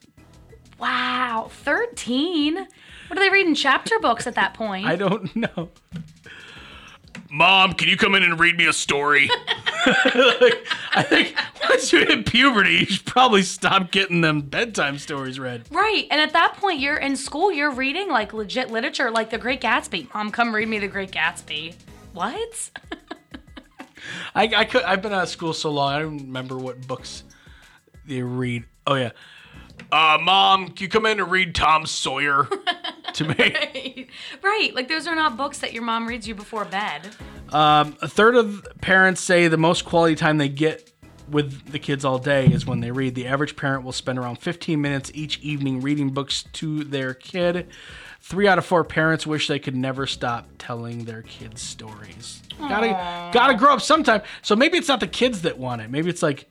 Wow, 0.79 1.49
thirteen. 1.51 2.55
What 2.55 3.17
are 3.17 3.21
they 3.21 3.29
reading? 3.29 3.55
Chapter 3.55 3.99
books 3.99 4.27
at 4.27 4.35
that 4.35 4.53
point? 4.53 4.85
I 4.85 4.95
don't 4.95 5.33
know. 5.35 5.69
Mom, 7.29 7.73
can 7.73 7.89
you 7.89 7.97
come 7.97 8.15
in 8.15 8.23
and 8.23 8.39
read 8.39 8.57
me 8.57 8.67
a 8.67 8.73
story? 8.73 9.29
I 9.85 11.03
think 11.03 11.35
once 11.69 11.91
you 11.91 11.99
hit 11.99 12.25
puberty, 12.25 12.71
you 12.71 12.85
should 12.85 13.05
probably 13.05 13.41
stop 13.41 13.91
getting 13.91 14.21
them 14.21 14.41
bedtime 14.41 14.97
stories 14.97 15.39
read. 15.39 15.65
Right, 15.71 16.07
and 16.09 16.21
at 16.21 16.33
that 16.33 16.55
point, 16.57 16.79
you're 16.79 16.97
in 16.97 17.15
school. 17.15 17.51
You're 17.51 17.71
reading 17.71 18.09
like 18.09 18.33
legit 18.33 18.71
literature, 18.71 19.11
like 19.11 19.29
The 19.29 19.37
Great 19.37 19.61
Gatsby. 19.61 20.13
Mom, 20.13 20.31
come 20.31 20.55
read 20.55 20.67
me 20.67 20.79
The 20.79 20.87
Great 20.87 21.11
Gatsby. 21.11 21.75
What? 22.13 22.71
I, 24.35 24.43
I 24.55 24.65
could 24.65 24.83
I've 24.83 25.01
been 25.01 25.13
out 25.13 25.23
of 25.23 25.29
school 25.29 25.53
so 25.53 25.69
long 25.71 25.93
I 25.93 25.99
don't 25.99 26.17
remember 26.17 26.57
what 26.57 26.87
books 26.87 27.23
they 28.05 28.21
read. 28.21 28.63
Oh 28.85 28.95
yeah. 28.95 29.11
Uh, 29.91 30.17
Mom, 30.21 30.67
can 30.69 30.83
you 30.83 30.89
come 30.89 31.05
in 31.05 31.19
and 31.19 31.31
read 31.31 31.55
Tom 31.55 31.85
Sawyer? 31.85 32.47
To 33.13 33.23
me. 33.23 34.07
right, 34.43 34.75
like 34.75 34.89
those 34.89 35.07
are 35.07 35.15
not 35.15 35.37
books 35.37 35.57
that 35.59 35.73
your 35.73 35.81
mom 35.81 36.05
reads 36.07 36.27
you 36.27 36.35
before 36.35 36.65
bed. 36.65 37.15
A 37.51 38.07
third 38.07 38.35
of 38.35 38.67
parents 38.79 39.21
say 39.21 39.47
the 39.47 39.57
most 39.57 39.85
quality 39.85 40.13
time 40.13 40.37
they 40.37 40.49
get 40.49 40.91
with 41.29 41.71
the 41.71 41.79
kids 41.79 42.05
all 42.05 42.19
day 42.19 42.45
is 42.45 42.65
when 42.65 42.79
they 42.79 42.91
read. 42.91 43.15
The 43.15 43.27
average 43.27 43.55
parent 43.55 43.83
will 43.83 43.91
spend 43.91 44.19
around 44.19 44.35
15 44.37 44.79
minutes 44.79 45.09
each 45.15 45.39
evening 45.39 45.81
reading 45.81 46.11
books 46.11 46.43
to 46.53 46.83
their 46.83 47.13
kid. 47.13 47.69
Three 48.21 48.47
out 48.47 48.57
of 48.57 48.65
four 48.65 48.83
parents 48.83 49.25
wish 49.25 49.47
they 49.47 49.59
could 49.59 49.75
never 49.75 50.05
stop 50.05 50.47
telling 50.57 51.05
their 51.05 51.21
kids 51.23 51.61
stories. 51.61 52.41
Gotta, 52.59 53.31
gotta 53.33 53.55
grow 53.55 53.73
up 53.73 53.81
sometime. 53.81 54.21
So 54.41 54.55
maybe 54.55 54.77
it's 54.77 54.87
not 54.87 54.99
the 54.99 55.07
kids 55.07 55.41
that 55.43 55.57
want 55.57 55.81
it. 55.81 55.89
Maybe 55.89 56.09
it's 56.09 56.21
like, 56.23 56.49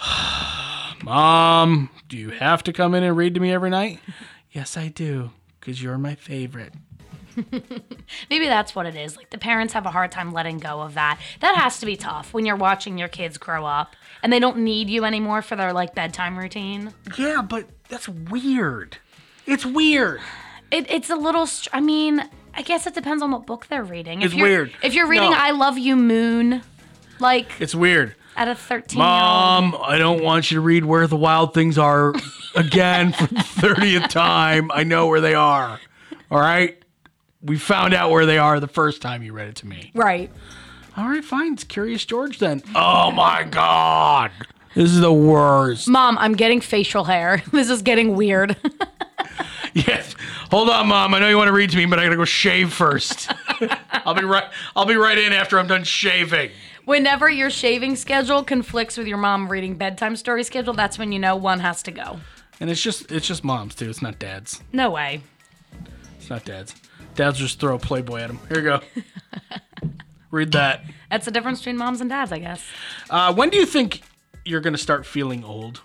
Mom, 1.04 1.90
do 2.08 2.16
you 2.16 2.30
have 2.30 2.62
to 2.64 2.72
come 2.72 2.94
in 2.94 3.02
and 3.02 3.16
read 3.16 3.34
to 3.34 3.40
me 3.40 3.52
every 3.52 3.70
night? 3.70 4.00
yes, 4.50 4.76
I 4.76 4.88
do, 4.88 5.30
because 5.58 5.82
you're 5.82 5.98
my 5.98 6.14
favorite. 6.14 6.72
Maybe 8.30 8.46
that's 8.46 8.74
what 8.74 8.86
it 8.86 8.96
is. 8.96 9.16
Like 9.16 9.30
the 9.30 9.38
parents 9.38 9.72
have 9.74 9.86
a 9.86 9.90
hard 9.90 10.10
time 10.10 10.32
letting 10.32 10.58
go 10.58 10.80
of 10.80 10.94
that. 10.94 11.20
That 11.40 11.56
has 11.56 11.78
to 11.80 11.86
be 11.86 11.96
tough 11.96 12.34
when 12.34 12.44
you're 12.44 12.56
watching 12.56 12.98
your 12.98 13.08
kids 13.08 13.38
grow 13.38 13.64
up 13.64 13.94
and 14.22 14.32
they 14.32 14.40
don't 14.40 14.58
need 14.58 14.90
you 14.90 15.04
anymore 15.04 15.40
for 15.42 15.56
their 15.56 15.72
like 15.72 15.94
bedtime 15.94 16.36
routine. 16.38 16.92
Yeah, 17.16 17.42
but 17.42 17.66
that's 17.88 18.08
weird. 18.08 18.98
It's 19.46 19.64
weird. 19.64 20.20
It, 20.70 20.90
it's 20.90 21.08
a 21.10 21.16
little. 21.16 21.46
Str- 21.46 21.70
I 21.72 21.80
mean, 21.80 22.28
I 22.54 22.62
guess 22.62 22.86
it 22.86 22.94
depends 22.94 23.22
on 23.22 23.30
what 23.30 23.46
book 23.46 23.66
they're 23.68 23.84
reading. 23.84 24.22
It's 24.22 24.34
you're, 24.34 24.46
weird. 24.48 24.72
If 24.82 24.94
you're 24.94 25.08
reading 25.08 25.30
No. 25.30 25.36
"I 25.36 25.50
Love 25.50 25.78
You, 25.78 25.96
Moon," 25.96 26.62
like 27.18 27.48
It's 27.60 27.74
weird. 27.74 28.14
At 28.40 28.48
a 28.48 28.54
13. 28.54 28.98
Mom, 28.98 29.76
I 29.82 29.98
don't 29.98 30.22
want 30.24 30.50
you 30.50 30.54
to 30.56 30.60
read 30.62 30.86
Where 30.86 31.06
the 31.06 31.16
Wild 31.16 31.52
Things 31.52 31.76
Are 31.76 32.14
again 32.56 33.12
for 33.12 33.26
the 33.26 33.34
30th 33.34 34.08
time. 34.08 34.70
I 34.72 34.82
know 34.82 35.08
where 35.08 35.20
they 35.20 35.34
are. 35.34 35.78
All 36.30 36.40
right? 36.40 36.82
We 37.42 37.58
found 37.58 37.92
out 37.92 38.10
where 38.10 38.24
they 38.24 38.38
are 38.38 38.58
the 38.58 38.66
first 38.66 39.02
time 39.02 39.22
you 39.22 39.34
read 39.34 39.48
it 39.48 39.56
to 39.56 39.66
me. 39.66 39.90
Right. 39.94 40.30
All 40.96 41.06
right, 41.06 41.22
fine. 41.22 41.52
It's 41.52 41.64
Curious 41.64 42.06
George 42.06 42.38
then. 42.38 42.62
Oh 42.74 43.10
my 43.10 43.44
God. 43.44 44.30
This 44.74 44.90
is 44.90 45.00
the 45.00 45.12
worst. 45.12 45.86
Mom, 45.86 46.16
I'm 46.16 46.32
getting 46.32 46.62
facial 46.62 47.04
hair. 47.04 47.42
This 47.52 47.68
is 47.68 47.82
getting 47.82 48.16
weird. 48.16 48.56
Yes. 49.72 50.16
Hold 50.50 50.68
on, 50.68 50.88
Mom. 50.88 51.14
I 51.14 51.20
know 51.20 51.28
you 51.28 51.36
want 51.36 51.46
to 51.46 51.52
read 51.52 51.70
to 51.70 51.76
me, 51.76 51.86
but 51.86 52.00
I 52.00 52.04
gotta 52.04 52.16
go 52.16 52.24
shave 52.24 52.72
first. 52.72 53.30
I'll 53.92 54.14
be 54.14 54.24
right 54.24 54.50
I'll 54.74 54.84
be 54.84 54.96
right 54.96 55.16
in 55.16 55.32
after 55.32 55.60
I'm 55.60 55.68
done 55.68 55.84
shaving. 55.84 56.50
Whenever 56.90 57.30
your 57.30 57.50
shaving 57.50 57.94
schedule 57.94 58.42
conflicts 58.42 58.98
with 58.98 59.06
your 59.06 59.16
mom 59.16 59.48
reading 59.48 59.76
bedtime 59.76 60.16
story 60.16 60.42
schedule, 60.42 60.74
that's 60.74 60.98
when 60.98 61.12
you 61.12 61.20
know 61.20 61.36
one 61.36 61.60
has 61.60 61.84
to 61.84 61.92
go. 61.92 62.18
And 62.58 62.68
it's 62.68 62.82
just 62.82 63.12
it's 63.12 63.28
just 63.28 63.44
moms 63.44 63.76
too. 63.76 63.88
It's 63.88 64.02
not 64.02 64.18
dads. 64.18 64.60
No 64.72 64.90
way. 64.90 65.20
It's 66.18 66.28
not 66.28 66.44
dads. 66.44 66.74
Dads 67.14 67.38
just 67.38 67.60
throw 67.60 67.76
a 67.76 67.78
Playboy 67.78 68.22
at 68.22 68.30
him. 68.30 68.40
Here 68.48 68.56
you 68.56 68.64
go. 68.64 68.80
Read 70.32 70.50
that. 70.50 70.82
That's 71.12 71.26
the 71.26 71.30
difference 71.30 71.60
between 71.60 71.76
moms 71.76 72.00
and 72.00 72.10
dads, 72.10 72.32
I 72.32 72.40
guess. 72.40 72.66
Uh, 73.08 73.32
when 73.34 73.50
do 73.50 73.58
you 73.58 73.66
think 73.66 74.02
you're 74.44 74.60
gonna 74.60 74.76
start 74.76 75.06
feeling 75.06 75.44
old? 75.44 75.82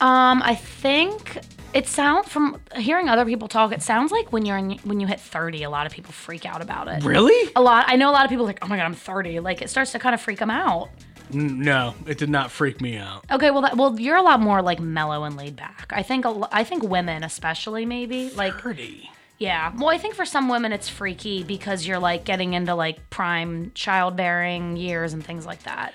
Um, 0.00 0.40
I 0.42 0.54
think 0.54 1.40
it 1.72 1.86
sounds 1.88 2.28
from 2.28 2.60
hearing 2.76 3.08
other 3.08 3.24
people 3.24 3.48
talk. 3.48 3.72
It 3.72 3.82
sounds 3.82 4.10
like 4.12 4.32
when 4.32 4.44
you're 4.44 4.56
in, 4.58 4.72
when 4.78 5.00
you 5.00 5.06
hit 5.06 5.20
30, 5.20 5.62
a 5.62 5.70
lot 5.70 5.86
of 5.86 5.92
people 5.92 6.12
freak 6.12 6.44
out 6.46 6.62
about 6.62 6.88
it. 6.88 7.04
Really? 7.04 7.52
A 7.56 7.62
lot. 7.62 7.84
I 7.88 7.96
know 7.96 8.10
a 8.10 8.12
lot 8.12 8.24
of 8.24 8.30
people 8.30 8.44
are 8.44 8.48
like, 8.48 8.58
oh 8.62 8.68
my 8.68 8.76
god, 8.76 8.84
I'm 8.84 8.94
30. 8.94 9.40
Like 9.40 9.62
it 9.62 9.70
starts 9.70 9.92
to 9.92 9.98
kind 9.98 10.14
of 10.14 10.20
freak 10.20 10.38
them 10.38 10.50
out. 10.50 10.90
No, 11.32 11.94
it 12.06 12.18
did 12.18 12.28
not 12.28 12.50
freak 12.50 12.80
me 12.80 12.96
out. 12.96 13.24
Okay, 13.30 13.52
well, 13.52 13.62
that, 13.62 13.76
well, 13.76 13.98
you're 14.00 14.16
a 14.16 14.22
lot 14.22 14.40
more 14.40 14.62
like 14.62 14.80
mellow 14.80 15.22
and 15.22 15.36
laid 15.36 15.54
back. 15.54 15.92
I 15.94 16.02
think, 16.02 16.24
a 16.24 16.48
I 16.50 16.64
think 16.64 16.82
women, 16.82 17.22
especially, 17.22 17.86
maybe 17.86 18.30
like, 18.30 18.54
Pretty. 18.58 19.08
yeah. 19.38 19.72
Well, 19.76 19.90
I 19.90 19.98
think 19.98 20.16
for 20.16 20.24
some 20.24 20.48
women 20.48 20.72
it's 20.72 20.88
freaky 20.88 21.44
because 21.44 21.86
you're 21.86 22.00
like 22.00 22.24
getting 22.24 22.54
into 22.54 22.74
like 22.74 23.10
prime 23.10 23.70
childbearing 23.76 24.76
years 24.76 25.12
and 25.12 25.24
things 25.24 25.46
like 25.46 25.62
that. 25.62 25.94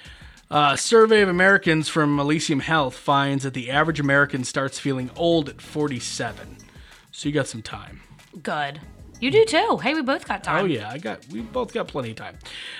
A 0.51 0.77
survey 0.77 1.21
of 1.21 1.29
Americans 1.29 1.89
from 1.89 2.19
Elysium 2.19 2.59
Health 2.59 2.95
finds 2.95 3.43
that 3.43 3.55
the 3.55 3.71
average 3.71 3.99
American 3.99 4.43
starts 4.43 4.77
feeling 4.77 5.09
old 5.15 5.49
at 5.49 5.59
47. 5.59 6.57
So 7.11 7.27
you 7.27 7.33
got 7.33 7.47
some 7.47 7.63
time. 7.63 8.01
Good. 8.43 8.79
You 9.19 9.31
do 9.31 9.43
too. 9.45 9.79
Hey, 9.81 9.93
we 9.93 10.01
both 10.01 10.27
got 10.27 10.43
time. 10.43 10.63
Oh 10.63 10.67
yeah, 10.67 10.89
I 10.89 10.97
got. 10.97 11.25
We 11.29 11.41
both 11.41 11.73
got 11.73 11.87
plenty 11.87 12.11
of 12.11 12.17
time. 12.17 12.37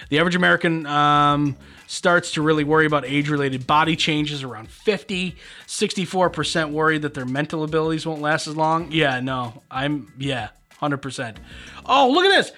The 0.10 0.20
average 0.20 0.36
American 0.36 0.86
um, 0.86 1.56
starts 1.88 2.34
to 2.34 2.42
really 2.42 2.64
worry 2.66 2.86
about 2.86 3.06
age-related 3.06 3.66
body 3.66 3.96
changes 3.96 4.44
around 4.44 4.70
50. 4.70 5.36
64% 5.66 6.72
worried 6.72 7.02
that 7.04 7.14
their 7.14 7.26
mental 7.26 7.64
abilities 7.64 8.06
won't 8.06 8.22
last 8.22 8.48
as 8.48 8.56
long. 8.56 8.92
Yeah, 8.92 9.22
no, 9.22 9.64
I'm 9.72 10.12
yeah, 10.20 10.50
100%. 10.82 11.38
Oh, 11.86 12.12
look 12.12 12.26
at 12.26 12.30
this. 12.30 12.52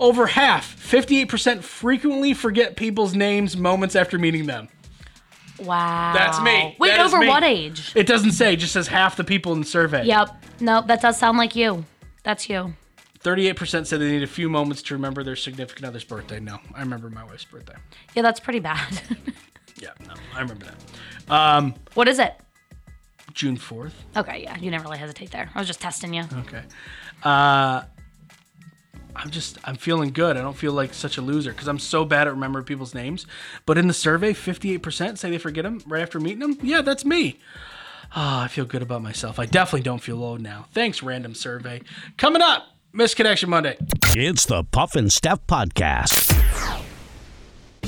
Over 0.00 0.26
half, 0.26 0.74
58% 0.80 1.62
frequently 1.62 2.32
forget 2.34 2.74
people's 2.74 3.14
names 3.14 3.56
moments 3.56 3.94
after 3.94 4.18
meeting 4.18 4.46
them. 4.46 4.68
Wow. 5.60 6.12
That's 6.14 6.40
me. 6.40 6.74
Wait, 6.78 6.88
That 6.88 7.04
is 7.06 7.12
over 7.12 7.20
me. 7.22 7.28
what 7.28 7.44
age? 7.44 7.92
It 7.94 8.06
doesn't 8.06 8.32
say, 8.32 8.54
it 8.54 8.56
just 8.56 8.72
says 8.72 8.88
half 8.88 9.16
the 9.16 9.24
people 9.24 9.52
in 9.52 9.60
the 9.60 9.66
survey. 9.66 10.06
Yep. 10.06 10.42
Nope, 10.60 10.86
that 10.86 11.02
does 11.02 11.18
sound 11.18 11.36
like 11.36 11.54
you. 11.54 11.84
That's 12.22 12.48
you. 12.48 12.74
38% 13.22 13.86
said 13.86 14.00
they 14.00 14.10
need 14.10 14.22
a 14.22 14.26
few 14.26 14.48
moments 14.48 14.80
to 14.84 14.94
remember 14.94 15.22
their 15.22 15.36
significant 15.36 15.84
other's 15.84 16.04
birthday. 16.04 16.40
No, 16.40 16.58
I 16.74 16.80
remember 16.80 17.10
my 17.10 17.22
wife's 17.24 17.44
birthday. 17.44 17.74
Yeah, 18.14 18.22
that's 18.22 18.40
pretty 18.40 18.60
bad. 18.60 19.00
Yeah, 19.80 19.90
no, 20.06 20.12
I 20.34 20.40
remember 20.40 20.66
that. 20.66 21.74
what 21.94 22.06
is 22.06 22.18
it? 22.18 22.34
June 23.32 23.56
4th. 23.56 23.92
Okay, 24.14 24.42
yeah, 24.42 24.54
you 24.56 24.70
didn't 24.70 24.82
really 24.82 24.98
hesitate 24.98 25.30
there. 25.30 25.48
I 25.54 25.58
was 25.58 25.66
just 25.66 25.80
testing 25.80 26.12
you. 26.12 26.24
Okay. 26.40 26.62
Uh, 27.22 27.84
I'm 29.16 29.30
just, 29.30 29.58
I'm 29.64 29.76
feeling 29.76 30.10
good. 30.10 30.36
I 30.36 30.40
don't 30.42 30.56
feel 30.56 30.72
like 30.72 30.94
such 30.94 31.18
a 31.18 31.22
loser 31.22 31.52
because 31.52 31.68
I'm 31.68 31.78
so 31.78 32.04
bad 32.04 32.26
at 32.26 32.34
remembering 32.34 32.64
people's 32.64 32.94
names. 32.94 33.26
But 33.66 33.78
in 33.78 33.86
the 33.88 33.94
survey, 33.94 34.32
58% 34.32 35.18
say 35.18 35.30
they 35.30 35.38
forget 35.38 35.64
them 35.64 35.82
right 35.86 36.02
after 36.02 36.20
meeting 36.20 36.40
them. 36.40 36.58
Yeah, 36.62 36.82
that's 36.82 37.04
me. 37.04 37.38
Ah, 38.14 38.44
I 38.44 38.48
feel 38.48 38.64
good 38.64 38.82
about 38.82 39.02
myself. 39.02 39.38
I 39.38 39.46
definitely 39.46 39.82
don't 39.82 40.02
feel 40.02 40.22
old 40.22 40.40
now. 40.40 40.66
Thanks, 40.72 41.02
random 41.02 41.34
survey. 41.34 41.82
Coming 42.16 42.42
up, 42.42 42.66
Misconnection 42.92 43.48
Monday. 43.48 43.76
It's 44.16 44.46
the 44.46 44.64
Puff 44.64 44.96
and 44.96 45.12
Steph 45.12 45.46
Podcast. 45.46 46.29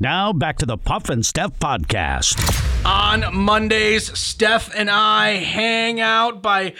Now 0.00 0.32
back 0.32 0.58
to 0.58 0.66
the 0.66 0.76
Puff 0.76 1.08
and 1.08 1.24
Steph 1.24 1.58
Podcast. 1.60 2.36
On 2.84 3.34
Mondays, 3.34 4.16
Steph 4.18 4.74
and 4.74 4.90
I 4.90 5.36
hang 5.36 6.00
out 6.00 6.42
by 6.42 6.74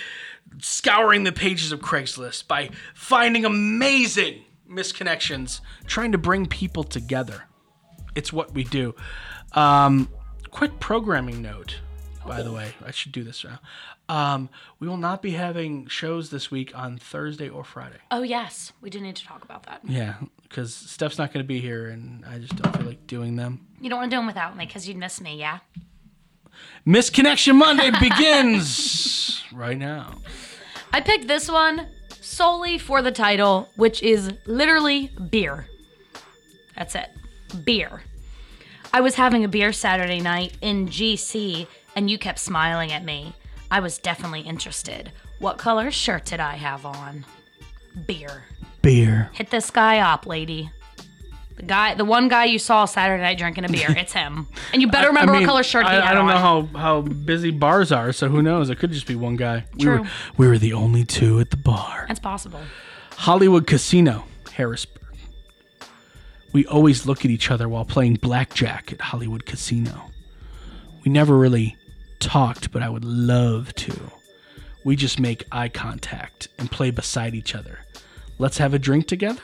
scouring 0.60 1.24
the 1.24 1.32
pages 1.32 1.70
of 1.72 1.80
Craigslist, 1.80 2.48
by 2.48 2.70
finding 2.92 3.44
amazing 3.44 4.44
misconnections, 4.68 5.60
trying 5.86 6.12
to 6.12 6.18
bring 6.18 6.46
people 6.46 6.82
together. 6.82 7.44
It's 8.14 8.32
what 8.32 8.52
we 8.52 8.64
do. 8.64 8.94
Um, 9.52 10.08
quick 10.50 10.80
programming 10.80 11.40
note, 11.40 11.78
by 12.26 12.42
the 12.42 12.52
way. 12.52 12.72
I 12.84 12.90
should 12.90 13.12
do 13.12 13.22
this 13.22 13.44
now. 13.44 13.60
Um, 14.08 14.50
we 14.80 14.88
will 14.88 14.98
not 14.98 15.22
be 15.22 15.30
having 15.30 15.86
shows 15.86 16.30
this 16.30 16.50
week 16.50 16.76
on 16.76 16.98
Thursday 16.98 17.48
or 17.48 17.64
Friday. 17.64 17.96
Oh, 18.10 18.22
yes. 18.22 18.72
We 18.80 18.90
do 18.90 19.00
need 19.00 19.16
to 19.16 19.24
talk 19.24 19.44
about 19.44 19.64
that. 19.64 19.80
Yeah, 19.84 20.16
because 20.54 20.72
Steph's 20.72 21.18
not 21.18 21.32
going 21.32 21.42
to 21.42 21.48
be 21.48 21.60
here, 21.60 21.88
and 21.88 22.24
I 22.24 22.38
just 22.38 22.54
don't 22.54 22.76
feel 22.76 22.86
like 22.86 23.08
doing 23.08 23.34
them. 23.34 23.66
You 23.80 23.90
don't 23.90 23.98
want 23.98 24.10
to 24.12 24.16
do 24.16 24.18
them 24.20 24.26
without 24.26 24.56
me 24.56 24.64
because 24.66 24.86
you'd 24.86 24.96
miss 24.96 25.20
me, 25.20 25.36
yeah? 25.36 25.58
Misconnection 26.86 27.56
Monday 27.56 27.90
begins 27.98 29.42
right 29.52 29.76
now. 29.76 30.18
I 30.92 31.00
picked 31.00 31.26
this 31.26 31.50
one 31.50 31.88
solely 32.20 32.78
for 32.78 33.02
the 33.02 33.10
title, 33.10 33.68
which 33.74 34.00
is 34.00 34.32
literally 34.46 35.10
beer. 35.28 35.66
That's 36.76 36.94
it. 36.94 37.10
Beer. 37.64 38.02
I 38.92 39.00
was 39.00 39.16
having 39.16 39.44
a 39.44 39.48
beer 39.48 39.72
Saturday 39.72 40.20
night 40.20 40.56
in 40.60 40.86
GC, 40.86 41.66
and 41.96 42.08
you 42.08 42.16
kept 42.16 42.38
smiling 42.38 42.92
at 42.92 43.04
me. 43.04 43.34
I 43.72 43.80
was 43.80 43.98
definitely 43.98 44.42
interested. 44.42 45.10
What 45.40 45.58
color 45.58 45.90
shirt 45.90 46.26
did 46.26 46.38
I 46.38 46.54
have 46.54 46.86
on? 46.86 47.26
Beer. 48.06 48.44
Beer. 48.84 49.30
Hit 49.32 49.50
this 49.50 49.70
guy 49.70 49.98
up, 49.98 50.26
lady. 50.26 50.70
The 51.56 51.62
guy, 51.62 51.94
the 51.94 52.04
one 52.04 52.28
guy 52.28 52.46
you 52.46 52.58
saw 52.58 52.84
Saturday 52.84 53.22
night 53.22 53.38
drinking 53.38 53.64
a 53.64 53.68
beer, 53.68 53.86
it's 53.96 54.12
him. 54.12 54.48
And 54.72 54.82
you 54.82 54.88
better 54.88 55.08
remember 55.08 55.32
I 55.32 55.38
mean, 55.38 55.46
what 55.46 55.50
color 55.50 55.62
shirt 55.62 55.84
he 55.86 55.90
I, 55.90 55.94
had 55.94 56.04
I 56.04 56.14
don't 56.14 56.28
on. 56.28 56.34
know 56.34 56.68
how, 56.72 56.78
how 56.78 57.00
busy 57.02 57.50
bars 57.50 57.92
are, 57.92 58.12
so 58.12 58.28
who 58.28 58.42
knows? 58.42 58.70
It 58.70 58.78
could 58.78 58.90
just 58.90 59.06
be 59.06 59.14
one 59.14 59.36
guy. 59.36 59.64
We 59.74 59.84
True. 59.84 60.00
were, 60.00 60.08
we 60.36 60.48
were 60.48 60.58
the 60.58 60.72
only 60.72 61.04
two 61.04 61.40
at 61.40 61.50
the 61.50 61.56
bar. 61.56 62.04
That's 62.08 62.20
possible. 62.20 62.60
Hollywood 63.12 63.66
Casino, 63.66 64.24
Harrisburg. 64.52 65.02
We 66.52 66.66
always 66.66 67.06
look 67.06 67.24
at 67.24 67.30
each 67.30 67.50
other 67.50 67.68
while 67.68 67.84
playing 67.84 68.14
blackjack 68.14 68.92
at 68.92 69.00
Hollywood 69.00 69.46
Casino. 69.46 70.10
We 71.04 71.10
never 71.10 71.36
really 71.36 71.76
talked, 72.20 72.70
but 72.72 72.82
I 72.82 72.88
would 72.88 73.04
love 73.04 73.74
to. 73.74 73.94
We 74.84 74.96
just 74.96 75.18
make 75.18 75.44
eye 75.50 75.68
contact 75.68 76.48
and 76.58 76.70
play 76.70 76.90
beside 76.90 77.34
each 77.34 77.54
other. 77.54 77.83
Let's 78.38 78.58
have 78.58 78.74
a 78.74 78.78
drink 78.78 79.06
together? 79.06 79.40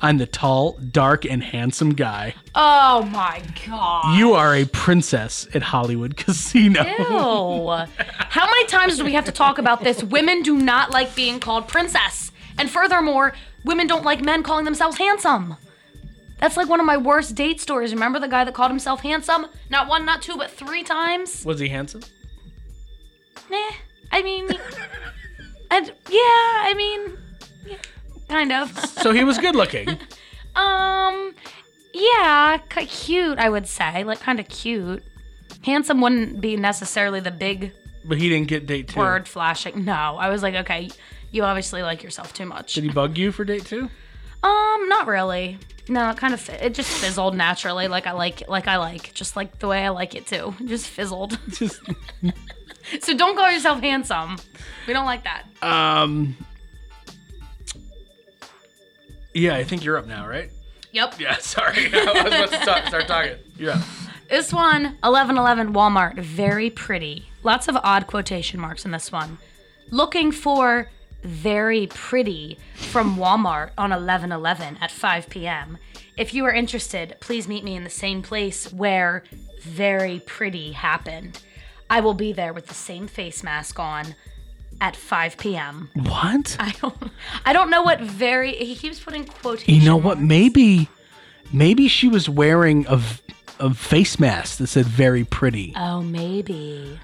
I'm 0.00 0.18
the 0.18 0.26
tall, 0.26 0.72
dark, 0.72 1.24
and 1.24 1.42
handsome 1.42 1.94
guy. 1.94 2.34
Oh 2.54 3.04
my 3.12 3.42
god. 3.66 4.18
You 4.18 4.34
are 4.34 4.54
a 4.54 4.66
princess 4.66 5.48
at 5.54 5.62
Hollywood 5.62 6.16
Casino. 6.16 6.82
Ew. 6.84 7.86
How 7.96 8.46
many 8.46 8.66
times 8.66 8.98
do 8.98 9.04
we 9.04 9.14
have 9.14 9.24
to 9.24 9.32
talk 9.32 9.58
about 9.58 9.82
this? 9.82 10.02
Women 10.04 10.42
do 10.42 10.56
not 10.58 10.90
like 10.90 11.14
being 11.14 11.40
called 11.40 11.68
princess. 11.68 12.32
And 12.58 12.68
furthermore, 12.68 13.32
women 13.64 13.86
don't 13.86 14.04
like 14.04 14.20
men 14.22 14.42
calling 14.42 14.64
themselves 14.64 14.98
handsome. 14.98 15.56
That's 16.38 16.56
like 16.56 16.68
one 16.68 16.80
of 16.80 16.86
my 16.86 16.96
worst 16.98 17.34
date 17.34 17.60
stories. 17.60 17.94
Remember 17.94 18.18
the 18.20 18.28
guy 18.28 18.44
that 18.44 18.52
called 18.54 18.70
himself 18.70 19.00
handsome? 19.00 19.46
Not 19.70 19.88
one, 19.88 20.04
not 20.04 20.20
two, 20.20 20.36
but 20.36 20.50
three 20.50 20.82
times? 20.82 21.44
Was 21.44 21.60
he 21.60 21.68
handsome? 21.68 22.02
Nah. 23.50 23.70
I 24.12 24.22
mean, 24.22 24.48
I'd, 25.70 25.86
yeah, 25.86 25.92
I 26.10 26.74
mean, 26.76 27.18
yeah, 27.66 27.76
kind 28.28 28.52
of. 28.52 28.76
So 28.78 29.12
he 29.12 29.24
was 29.24 29.38
good 29.38 29.56
looking. 29.56 29.98
Um, 30.56 31.34
yeah, 31.92 32.58
cute, 32.68 33.40
I 33.40 33.50
would 33.50 33.66
say. 33.66 34.04
Like, 34.04 34.20
kind 34.20 34.38
of 34.38 34.46
cute. 34.46 35.02
Handsome 35.64 36.00
wouldn't 36.00 36.40
be 36.40 36.56
necessarily 36.56 37.18
the 37.18 37.32
big 37.32 37.72
but 38.04 38.18
he 38.18 38.28
didn't 38.28 38.48
get 38.48 38.66
date 38.66 38.88
two. 38.88 39.00
word 39.00 39.26
flashing. 39.26 39.84
No, 39.84 39.92
I 39.92 40.28
was 40.28 40.42
like, 40.42 40.54
okay, 40.54 40.90
you 41.30 41.42
obviously 41.42 41.82
like 41.82 42.02
yourself 42.02 42.32
too 42.34 42.46
much. 42.46 42.74
Did 42.74 42.84
he 42.84 42.90
bug 42.90 43.16
you 43.16 43.32
for 43.32 43.44
date 43.44 43.64
two? 43.64 43.88
Um, 44.42 44.88
not 44.88 45.06
really. 45.06 45.58
No, 45.88 46.10
it 46.10 46.16
kind 46.16 46.34
of 46.34 46.48
it 46.48 46.74
just 46.74 46.90
fizzled 46.90 47.34
naturally, 47.34 47.88
like 47.88 48.06
I 48.06 48.12
like, 48.12 48.48
like 48.48 48.68
I 48.68 48.76
like, 48.76 49.12
just 49.14 49.36
like 49.36 49.58
the 49.58 49.68
way 49.68 49.84
I 49.84 49.88
like 49.90 50.14
it 50.14 50.26
too. 50.26 50.54
Just 50.64 50.86
fizzled. 50.88 51.38
Just 51.48 51.80
so 53.00 53.16
don't 53.16 53.36
call 53.36 53.50
yourself 53.50 53.80
handsome. 53.80 54.38
We 54.86 54.92
don't 54.92 55.04
like 55.06 55.24
that. 55.24 55.44
um. 55.62 56.36
Yeah, 59.34 59.56
I 59.56 59.64
think 59.64 59.84
you're 59.84 59.98
up 59.98 60.06
now, 60.06 60.26
right? 60.28 60.50
Yep. 60.92 61.16
Yeah, 61.18 61.36
sorry. 61.40 61.92
I 61.92 62.22
was 62.22 62.32
about 62.32 62.50
to 62.52 62.58
talk, 62.64 62.86
start 62.86 63.08
talking. 63.08 63.36
You're 63.58 63.72
up. 63.72 63.82
This 64.28 64.52
one, 64.52 64.84
1111 65.02 65.74
Walmart, 65.74 66.18
very 66.18 66.70
pretty. 66.70 67.28
Lots 67.42 67.68
of 67.68 67.76
odd 67.82 68.06
quotation 68.06 68.58
marks 68.58 68.84
in 68.84 68.90
this 68.90 69.12
one. 69.12 69.38
Looking 69.90 70.32
for 70.32 70.88
very 71.22 71.88
pretty 71.88 72.58
from 72.74 73.16
Walmart 73.16 73.70
on 73.76 73.90
1111 73.90 74.78
at 74.80 74.90
5 74.90 75.28
p.m. 75.28 75.78
If 76.16 76.32
you 76.32 76.44
are 76.44 76.52
interested, 76.52 77.16
please 77.20 77.48
meet 77.48 77.64
me 77.64 77.74
in 77.76 77.84
the 77.84 77.90
same 77.90 78.22
place 78.22 78.72
where 78.72 79.24
very 79.60 80.20
pretty 80.20 80.72
happened. 80.72 81.42
I 81.90 82.00
will 82.00 82.14
be 82.14 82.32
there 82.32 82.52
with 82.52 82.66
the 82.66 82.74
same 82.74 83.08
face 83.08 83.42
mask 83.42 83.78
on 83.78 84.14
at 84.80 84.96
5 84.96 85.38
p.m. 85.38 85.90
What? 85.94 86.56
I 86.58 86.72
don't 86.80 87.10
I 87.44 87.52
don't 87.52 87.70
know 87.70 87.82
what 87.82 88.00
very 88.00 88.52
he 88.54 88.74
keeps 88.74 89.00
putting 89.00 89.24
quotation 89.24 89.74
You 89.74 89.82
know 89.84 89.96
what? 89.96 90.18
Maybe, 90.20 90.88
maybe 91.52 91.88
she 91.88 92.08
was 92.08 92.28
wearing 92.28 92.86
a 92.88 93.00
a 93.60 93.72
face 93.72 94.18
mask 94.18 94.58
that 94.58 94.66
said 94.66 94.86
"very 94.86 95.24
pretty." 95.24 95.72
Oh, 95.76 96.02
maybe. 96.02 96.98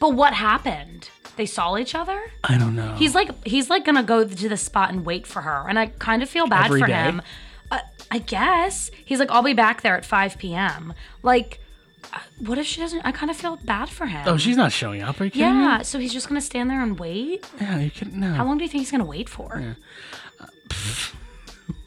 But 0.00 0.14
what 0.14 0.32
happened? 0.34 1.10
They 1.36 1.46
saw 1.46 1.76
each 1.76 1.94
other? 1.94 2.20
I 2.44 2.58
don't 2.58 2.74
know. 2.74 2.94
He's 2.94 3.14
like 3.14 3.30
he's 3.46 3.70
like 3.70 3.84
gonna 3.84 4.02
go 4.02 4.24
to 4.26 4.48
the 4.48 4.56
spot 4.56 4.90
and 4.90 5.04
wait 5.04 5.26
for 5.26 5.42
her, 5.42 5.66
and 5.68 5.78
I 5.78 5.86
kind 5.86 6.22
of 6.22 6.28
feel 6.30 6.46
bad 6.46 6.66
Every 6.66 6.80
for 6.80 6.86
day? 6.86 6.92
him. 6.94 7.22
Uh, 7.70 7.78
I 8.10 8.18
guess 8.18 8.90
he's 9.04 9.18
like, 9.18 9.30
I'll 9.30 9.42
be 9.42 9.54
back 9.54 9.80
there 9.82 9.96
at 9.96 10.04
5 10.04 10.36
p.m. 10.38 10.92
Like, 11.22 11.58
what 12.38 12.58
if 12.58 12.66
she 12.66 12.80
doesn't? 12.80 13.00
I 13.04 13.12
kind 13.12 13.30
of 13.30 13.36
feel 13.36 13.56
bad 13.64 13.88
for 13.88 14.06
him. 14.06 14.24
oh, 14.26 14.36
she's 14.36 14.56
not 14.56 14.72
showing 14.72 15.02
up. 15.02 15.20
Are 15.20 15.24
you 15.24 15.30
kidding 15.30 15.46
yeah. 15.46 15.82
So 15.82 15.98
he's 15.98 16.12
just 16.12 16.28
gonna 16.28 16.40
stand 16.40 16.70
there 16.70 16.82
and 16.82 16.98
wait. 16.98 17.46
Yeah, 17.60 17.78
you 17.78 17.90
can 17.90 18.18
no. 18.18 18.32
How 18.32 18.44
long 18.44 18.58
do 18.58 18.64
you 18.64 18.70
think 18.70 18.82
he's 18.82 18.90
gonna 18.90 19.04
wait 19.04 19.28
for? 19.28 19.48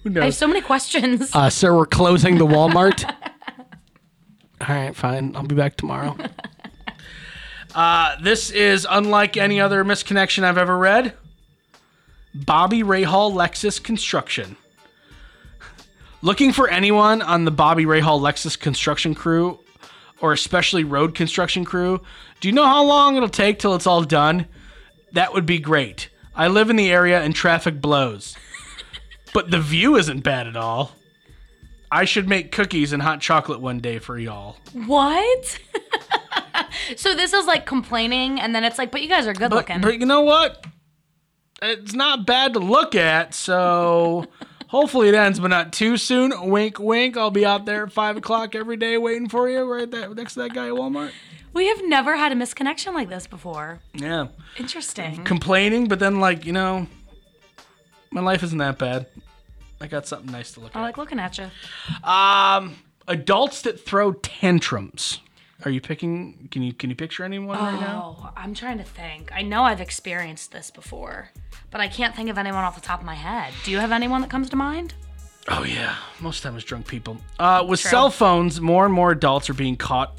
Who 0.04 0.22
I 0.22 0.26
have 0.26 0.36
so 0.36 0.48
many 0.48 0.62
questions. 0.62 1.32
Uh, 1.34 1.50
sir, 1.50 1.76
we're 1.76 1.88
closing 1.88 2.38
the 2.38 2.46
Walmart. 2.46 3.04
All 4.62 4.76
right, 4.76 4.96
fine. 4.96 5.36
I'll 5.36 5.44
be 5.44 5.56
back 5.56 5.78
tomorrow. 5.78 6.16
uh, 7.76 8.16
this 8.22 8.52
is 8.52 8.86
unlike 8.90 9.36
any 9.36 9.60
other 9.60 9.84
misconnection 9.84 10.44
I've 10.44 10.60
ever 10.60 10.78
read. 10.78 11.14
Bobby 12.36 12.84
Rahal 12.84 13.34
Lexus 13.34 13.82
Construction. 13.82 14.58
Looking 16.22 16.52
for 16.52 16.70
anyone 16.70 17.22
on 17.22 17.46
the 17.46 17.52
Bobby 17.52 17.86
Rahal 17.86 18.20
Lexus 18.22 18.60
construction 18.60 19.16
crew, 19.16 19.60
or 20.22 20.34
especially 20.34 20.84
road 20.84 21.16
construction 21.16 21.66
crew? 21.66 22.02
Do 22.40 22.48
you 22.48 22.54
know 22.54 22.66
how 22.66 22.84
long 22.84 23.16
it'll 23.16 23.30
take 23.30 23.60
till 23.60 23.76
it's 23.76 23.88
all 23.88 24.04
done? 24.04 24.48
That 25.14 25.34
would 25.34 25.46
be 25.46 25.60
great. 25.60 26.10
I 26.36 26.48
live 26.48 26.70
in 26.70 26.76
the 26.76 26.92
area 26.92 27.22
and 27.22 27.34
traffic 27.36 27.80
blows. 27.82 28.36
But 29.34 29.52
the 29.52 29.60
view 29.60 29.96
isn't 29.96 30.22
bad 30.24 30.48
at 30.48 30.56
all. 30.58 30.92
I 31.92 32.06
should 32.06 32.28
make 32.28 32.52
cookies 32.52 32.92
and 32.94 33.02
hot 33.02 33.22
chocolate 33.22 33.62
one 33.62 33.80
day 33.80 34.00
for 34.00 34.18
y'all. 34.18 34.58
what? 34.74 35.60
so 36.98 37.16
this 37.16 37.32
is 37.34 37.46
like 37.46 37.66
complaining, 37.66 38.40
and 38.40 38.54
then 38.56 38.64
it's 38.64 38.78
like, 38.78 38.92
but 38.92 39.02
you 39.02 39.08
guys 39.10 39.28
are 39.28 39.34
good 39.34 39.50
But, 39.52 39.56
looking. 39.58 39.82
but 39.82 40.00
you 40.00 40.06
know 40.06 40.22
what? 40.22 40.66
It's 41.62 41.94
not 41.94 42.26
bad 42.26 42.54
to 42.54 42.60
look 42.60 42.96
at, 42.96 43.34
so 43.34 44.26
hopefully 44.76 45.08
it 45.08 45.16
ends, 45.16 45.40
but 45.40 45.48
not 45.48 45.72
too 45.72 45.96
soon. 45.96 46.34
Wink, 46.50 46.80
wink. 46.80 47.16
I'll 47.16 47.32
be 47.32 47.46
out 47.46 47.66
there 47.66 47.86
at 47.86 47.94
5 47.94 48.18
o'clock 48.18 48.56
every 48.56 48.76
day 48.76 48.98
waiting 48.98 49.30
for 49.30 49.50
you 49.50 49.64
right 49.64 49.90
there 49.90 50.14
next 50.14 50.34
to 50.34 50.42
that 50.42 50.54
guy 50.54 50.68
at 50.68 50.74
Walmart. 50.74 51.12
we 51.54 51.68
have 51.68 51.82
never 51.86 52.18
had 52.18 52.34
a 52.34 52.36
misconnection 52.36 52.94
like 52.94 53.08
this 53.08 53.26
before. 53.26 53.80
Yeah. 53.94 54.28
Interesting. 54.58 55.24
Complaining, 55.24 55.88
but 55.88 56.00
then, 56.00 56.20
like, 56.20 56.46
you 56.46 56.52
know, 56.52 56.88
my 58.12 58.20
life 58.20 58.44
isn't 58.44 58.58
that 58.58 58.78
bad. 58.78 59.08
I 59.80 59.88
got 59.88 60.08
something 60.08 60.32
nice 60.32 60.52
to 60.54 60.60
look 60.60 60.76
I 60.76 60.80
at. 60.80 60.82
I 60.82 60.86
like 60.86 60.98
looking 60.98 61.20
at 61.20 61.38
you. 61.38 61.50
Um, 62.04 62.76
adults 63.08 63.62
that 63.62 63.80
throw 63.80 64.12
tantrums. 64.12 65.22
Are 65.64 65.72
you 65.72 65.80
picking? 65.80 66.50
Can 66.52 66.64
you 66.64 66.74
can 66.74 66.90
you 66.90 66.96
picture 66.96 67.24
anyone 67.24 67.58
right 67.58 67.80
now? 67.80 68.18
Oh, 68.20 68.30
I'm 68.36 68.54
trying 68.54 68.78
to 68.78 68.84
think. 68.84 69.32
I 69.34 69.42
know 69.42 69.64
I've 69.64 69.80
experienced 69.80 70.52
this 70.52 70.70
before, 70.70 71.30
but 71.72 71.80
I 71.80 71.88
can't 71.88 72.14
think 72.16 72.30
of 72.30 72.38
anyone 72.38 72.64
off 72.64 72.76
the 72.76 72.82
top 72.82 73.00
of 73.00 73.06
my 73.06 73.16
head. 73.16 73.54
Do 73.64 73.72
you 73.72 73.80
have 73.80 73.92
anyone 73.92 74.22
that 74.22 74.30
comes 74.30 74.50
to 74.50 74.58
mind? 74.58 74.94
Oh 75.48 75.64
yeah, 75.64 75.96
most 76.20 76.38
of 76.38 76.44
the 76.44 76.50
time 76.50 76.56
it's 76.58 76.66
drunk 76.66 76.88
people. 76.88 77.18
Uh, 77.40 77.64
with 77.68 77.80
True. 77.80 77.90
cell 77.90 78.10
phones, 78.10 78.60
more 78.60 78.86
and 78.86 78.94
more 78.94 79.12
adults 79.12 79.50
are 79.50 79.54
being 79.54 79.78
caught 79.78 80.18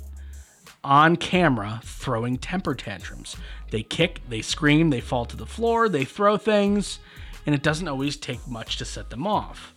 on 0.82 1.16
camera 1.16 1.80
throwing 1.84 2.38
temper 2.38 2.74
tantrums. 2.74 3.36
They 3.70 3.82
kick, 3.82 4.20
they 4.28 4.40
scream, 4.40 4.90
they 4.90 5.00
fall 5.00 5.24
to 5.26 5.36
the 5.36 5.46
floor, 5.46 5.88
they 5.88 6.04
throw 6.04 6.36
things, 6.36 7.00
and 7.44 7.54
it 7.54 7.62
doesn't 7.62 7.88
always 7.88 8.16
take 8.16 8.46
much 8.46 8.76
to 8.78 8.84
set 8.84 9.10
them 9.10 9.26
off. 9.26 9.74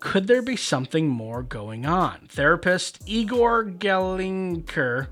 Could 0.00 0.26
there 0.26 0.42
be 0.42 0.56
something 0.56 1.08
more 1.08 1.42
going 1.42 1.86
on? 1.86 2.26
Therapist 2.28 3.00
Igor 3.06 3.64
Galynker, 3.64 5.08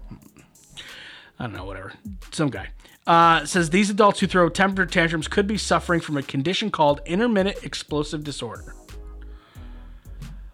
I 1.38 1.44
don't 1.44 1.52
know, 1.52 1.64
whatever, 1.64 1.92
some 2.32 2.48
guy, 2.48 2.70
uh, 3.06 3.44
says 3.44 3.70
these 3.70 3.90
adults 3.90 4.20
who 4.20 4.26
throw 4.26 4.48
temper 4.48 4.86
tantrums 4.86 5.28
could 5.28 5.46
be 5.46 5.58
suffering 5.58 6.00
from 6.00 6.16
a 6.16 6.22
condition 6.22 6.70
called 6.70 7.00
intermittent 7.06 7.64
explosive 7.64 8.24
disorder 8.24 8.74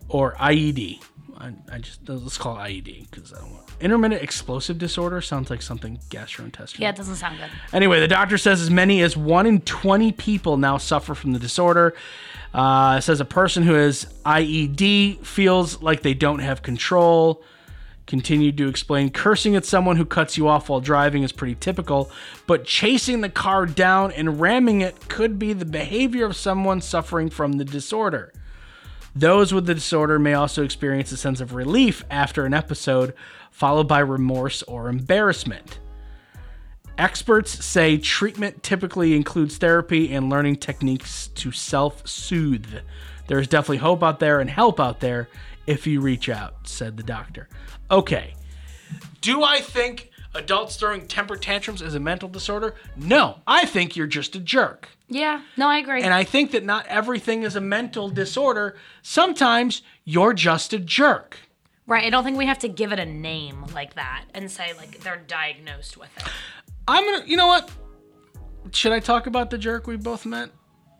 or 0.09 0.35
IED. 0.35 1.01
I, 1.39 1.53
I 1.73 1.79
just 1.79 2.09
let's 2.09 2.39
call 2.39 2.57
it 2.59 2.61
IED 2.61 3.11
because 3.11 3.33
I 3.33 3.41
don't 3.41 3.53
want 3.53 3.65
intermittent 3.81 4.23
explosive 4.23 4.79
disorder 4.79 5.21
sounds 5.21 5.51
like 5.51 5.63
something 5.63 5.99
gastrointestinal. 6.09 6.81
Yeah, 6.81 6.91
it 6.91 6.97
doesn't 6.97 7.17
sound 7.17 7.39
good. 7.39 7.51
Anyway, 7.73 8.01
the 8.01 8.09
doctor 8.09 8.39
says 8.39 8.61
as 8.61 8.71
many 8.71 9.03
as 9.03 9.17
one 9.17 9.47
in 9.47 9.61
20 9.63 10.13
people 10.13 10.57
now 10.57 10.79
suffer 10.79 11.15
from 11.15 11.33
the 11.33 11.39
disorder. 11.39 11.95
Uh, 12.55 13.01
says 13.01 13.21
a 13.21 13.25
person 13.25 13.65
who 13.65 13.75
has 13.75 14.07
IED 14.25 15.27
feels 15.27 15.83
like 15.83 16.03
they 16.03 16.15
don't 16.15 16.39
have 16.39 16.63
control. 16.63 17.43
Continued 18.07 18.57
to 18.59 18.69
explain 18.69 19.11
cursing 19.11 19.57
at 19.57 19.65
someone 19.65 19.97
who 19.97 20.05
cuts 20.05 20.37
you 20.37 20.47
off 20.47 20.69
while 20.69 20.81
driving 20.81 21.25
is 21.25 21.33
pretty 21.33 21.57
typical, 21.57 22.11
but 22.47 22.65
chasing 22.65 23.23
the 23.23 23.29
car 23.29 23.67
down 23.67 24.13
and 24.13 24.41
ramming 24.41 24.83
it 24.83 25.09
could 25.09 25.39
be 25.39 25.53
the 25.53 25.65
behavior 25.65 26.27
of 26.27 26.37
someone 26.37 26.81
suffering 26.81 27.29
from 27.29 27.55
the 27.55 27.65
disorder. 27.65 28.33
Those 29.17 29.53
with 29.53 29.67
the 29.67 29.75
disorder 29.75 30.19
may 30.19 30.35
also 30.35 30.63
experience 30.63 31.11
a 31.13 31.17
sense 31.17 31.41
of 31.41 31.55
relief 31.55 32.05
after 32.11 32.45
an 32.45 32.55
episode, 32.55 33.15
followed 33.51 33.89
by 33.89 34.01
remorse 34.01 34.63
or 34.65 34.89
embarrassment. 34.89 35.79
Experts 36.97 37.65
say 37.65 37.99
treatment 37.99 38.63
typically 38.63 39.15
includes 39.17 39.57
therapy 39.57 40.13
and 40.15 40.31
learning 40.31 40.57
techniques 40.57 41.29
to 41.29 41.51
self 41.51 42.07
soothe. 42.07 42.81
There's 43.27 43.49
definitely 43.49 43.79
hope 43.79 44.03
out 44.03 44.21
there 44.21 44.41
and 44.41 44.49
help 44.49 44.79
out 44.79 45.01
there 45.01 45.29
if 45.67 45.87
you 45.87 46.01
reach 46.01 46.29
out, 46.29 46.69
said 46.69 46.97
the 46.97 47.03
doctor. 47.03 47.49
Okay. 47.91 48.35
Do 49.21 49.43
I 49.43 49.61
think 49.61 50.11
adults 50.35 50.77
throwing 50.77 51.07
temper 51.07 51.37
tantrums 51.37 51.83
is 51.83 51.95
a 51.95 52.01
mental 52.01 52.29
disorder? 52.29 52.75
No. 52.97 53.39
I 53.47 53.65
think 53.65 53.97
you're 53.97 54.07
just 54.07 54.37
a 54.37 54.41
jerk. 54.41 54.89
Yeah, 55.09 55.43
no, 55.57 55.69
I 55.69 55.79
agree. 55.79 56.03
And 56.03 56.15
I 56.15 56.25
think 56.25 56.53
that 56.53 56.65
not 56.65 56.87
everything 56.87 57.43
is 57.43 57.57
a 57.57 57.61
mental 57.61 58.09
disorder. 58.09 58.77
Sometimes 59.03 59.83
you're 60.05 60.33
just 60.33 60.73
a 60.73 60.79
jerk. 60.79 61.39
right, 61.87 62.05
I 62.05 62.11
don't 62.11 62.25
think 62.25 62.39
we 62.39 62.47
have 62.47 62.59
to 62.61 62.69
give 62.69 62.93
it 62.93 62.99
a 62.99 63.05
name 63.07 63.65
like 63.75 63.95
that 63.95 64.25
and 64.33 64.51
say 64.51 64.73
like 64.77 65.01
they're 65.01 65.23
diagnosed 65.27 65.97
with 65.97 66.09
it. 66.19 66.25
I'm 66.87 67.05
gonna, 67.05 67.27
you 67.27 67.37
know 67.37 67.47
what? 67.47 67.71
Should 68.73 68.93
I 68.93 69.01
talk 69.01 69.27
about 69.27 69.51
the 69.51 69.59
jerk 69.59 69.87
we 69.87 69.97
both 69.97 70.27
met? 70.27 70.51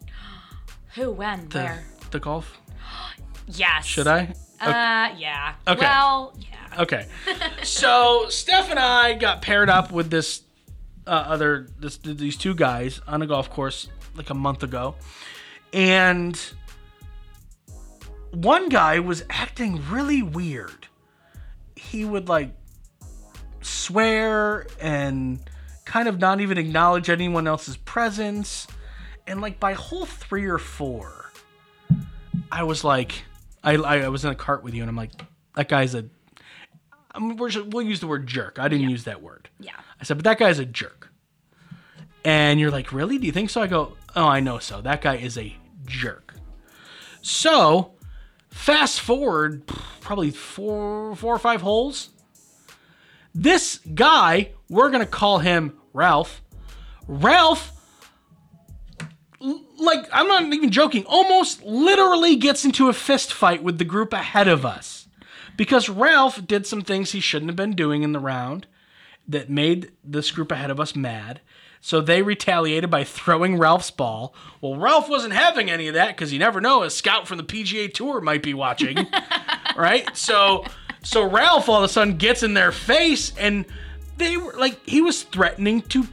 Who, 0.95 1.11
when, 1.13 1.49
The, 1.49 1.59
where? 1.59 1.85
the 2.11 2.21
golf? 2.21 2.61
Yes. 3.47 3.85
Should 3.85 4.07
I? 4.07 4.35
Uh, 4.59 5.15
yeah. 5.19 5.55
Okay. 5.69 5.81
Well, 5.81 6.35
yeah. 6.41 6.81
Okay. 6.83 7.07
so 7.63 8.25
Steph 8.31 8.71
and 8.71 8.79
I 8.79 9.13
got 9.13 9.43
paired 9.43 9.69
up 9.69 9.93
with 9.93 10.09
this 10.11 10.41
uh, 11.07 11.11
other 11.11 11.69
this 11.79 11.99
these 11.99 12.39
two 12.39 12.55
guys 12.55 13.03
on 13.07 13.21
a 13.21 13.27
golf 13.27 13.51
course 13.51 13.89
like 14.17 14.31
a 14.31 14.35
month 14.35 14.63
ago, 14.63 14.95
And 15.75 16.41
one 18.31 18.69
guy 18.71 18.99
was 19.01 19.25
acting 19.29 19.83
really 19.91 20.23
weird. 20.23 20.87
He 21.77 22.07
would 22.07 22.29
like 22.29 22.55
swear 23.61 24.67
and 24.81 25.39
kind 25.85 26.09
of 26.09 26.19
not 26.19 26.41
even 26.41 26.59
acknowledge 26.59 27.11
anyone 27.11 27.47
else's 27.47 27.77
presence. 27.77 28.67
And 29.27 29.41
like 29.41 29.59
by 29.59 29.73
hole 29.73 30.07
three 30.07 30.47
or 30.47 30.59
four, 30.59 31.31
I 32.51 32.63
was 32.63 32.85
like, 32.85 33.25
I, 33.63 33.75
I 33.75 34.09
was 34.09 34.25
in 34.25 34.31
a 34.31 34.35
cart 34.35 34.63
with 34.63 34.75
you, 34.75 34.83
and 34.83 34.91
I'm 34.91 34.97
like, 34.97 35.13
that 35.57 35.69
guy's 35.69 35.95
a. 35.95 36.05
I 37.15 37.21
mean, 37.21 37.37
we're 37.37 37.49
just, 37.49 37.67
we'll 37.69 37.87
use 37.87 38.01
the 38.01 38.07
word 38.07 38.27
jerk. 38.27 38.59
I 38.59 38.69
didn't 38.69 38.91
use 38.91 39.05
that 39.05 39.23
word. 39.23 39.49
Yeah. 39.61 39.73
I 40.01 40.05
said, 40.05 40.19
but 40.19 40.25
that 40.25 40.39
guy's 40.39 40.59
a 40.59 40.67
jerk. 40.67 41.11
And 42.25 42.59
you're 42.59 42.73
like, 42.73 42.93
really? 42.93 43.19
Do 43.19 43.27
you 43.27 43.33
think 43.33 43.51
so? 43.51 43.63
I 43.63 43.67
go, 43.67 43.97
oh, 44.17 44.27
I 44.27 44.41
know 44.41 44.59
so. 44.59 44.81
That 44.81 45.01
guy 45.01 45.17
is 45.17 45.39
a 45.39 45.57
jerk. 45.87 46.35
So, 47.23 47.93
fast 48.51 49.01
forward 49.01 49.67
probably 50.01 50.31
four, 50.31 51.15
four 51.17 51.35
or 51.35 51.39
five 51.39 51.63
holes. 51.63 52.11
This 53.35 53.79
guy, 53.79 54.53
we're 54.75 54.91
gonna 54.91 55.07
call 55.07 55.39
him 55.39 55.79
Ralph. 55.93 56.43
Ralph, 57.07 57.73
like 59.41 60.07
I'm 60.13 60.27
not 60.27 60.43
even 60.53 60.71
joking, 60.71 61.05
almost 61.07 61.63
literally 61.63 62.35
gets 62.37 62.65
into 62.65 62.89
a 62.89 62.93
fist 62.93 63.33
fight 63.33 63.63
with 63.63 63.79
the 63.79 63.85
group 63.85 64.13
ahead 64.13 64.49
of 64.49 64.67
us 64.67 65.07
because 65.57 65.89
Ralph 65.89 66.45
did 66.45 66.67
some 66.67 66.83
things 66.83 67.13
he 67.13 67.21
shouldn't 67.21 67.51
have 67.51 67.57
been 67.57 67.77
doing 67.77 68.03
in 68.03 68.13
the 68.13 68.19
round 68.19 68.67
that 69.29 69.49
made 69.49 69.93
this 70.03 70.33
group 70.33 70.51
ahead 70.51 70.71
of 70.71 70.81
us 70.81 70.97
mad. 70.97 71.41
So 71.81 72.01
they 72.01 72.23
retaliated 72.23 72.91
by 72.91 73.05
throwing 73.05 73.59
Ralph's 73.59 73.91
ball. 73.91 74.35
Well, 74.61 74.77
Ralph 74.77 75.09
wasn't 75.09 75.35
having 75.35 75.71
any 75.71 75.87
of 75.87 75.95
that 75.95 76.09
because 76.09 76.33
you 76.33 76.39
never 76.39 76.61
know, 76.61 76.83
a 76.83 76.91
scout 76.91 77.29
from 77.29 77.37
the 77.37 77.45
PGA 77.45 77.93
Tour 77.93 78.21
might 78.21 78.43
be 78.43 78.55
watching, 78.55 79.07
right? 79.77 80.09
So, 80.17 80.65
so 81.03 81.29
Ralph 81.29 81.69
all 81.69 81.77
of 81.77 81.85
a 81.85 81.89
sudden 81.89 82.17
gets 82.17 82.43
in 82.43 82.55
their 82.55 82.73
face, 82.73 83.37
and 83.37 83.67
they 84.17 84.37
were 84.37 84.53
like 84.55 84.79
he 84.89 85.01
was 85.03 85.23
threatening 85.25 85.83
to 85.83 86.07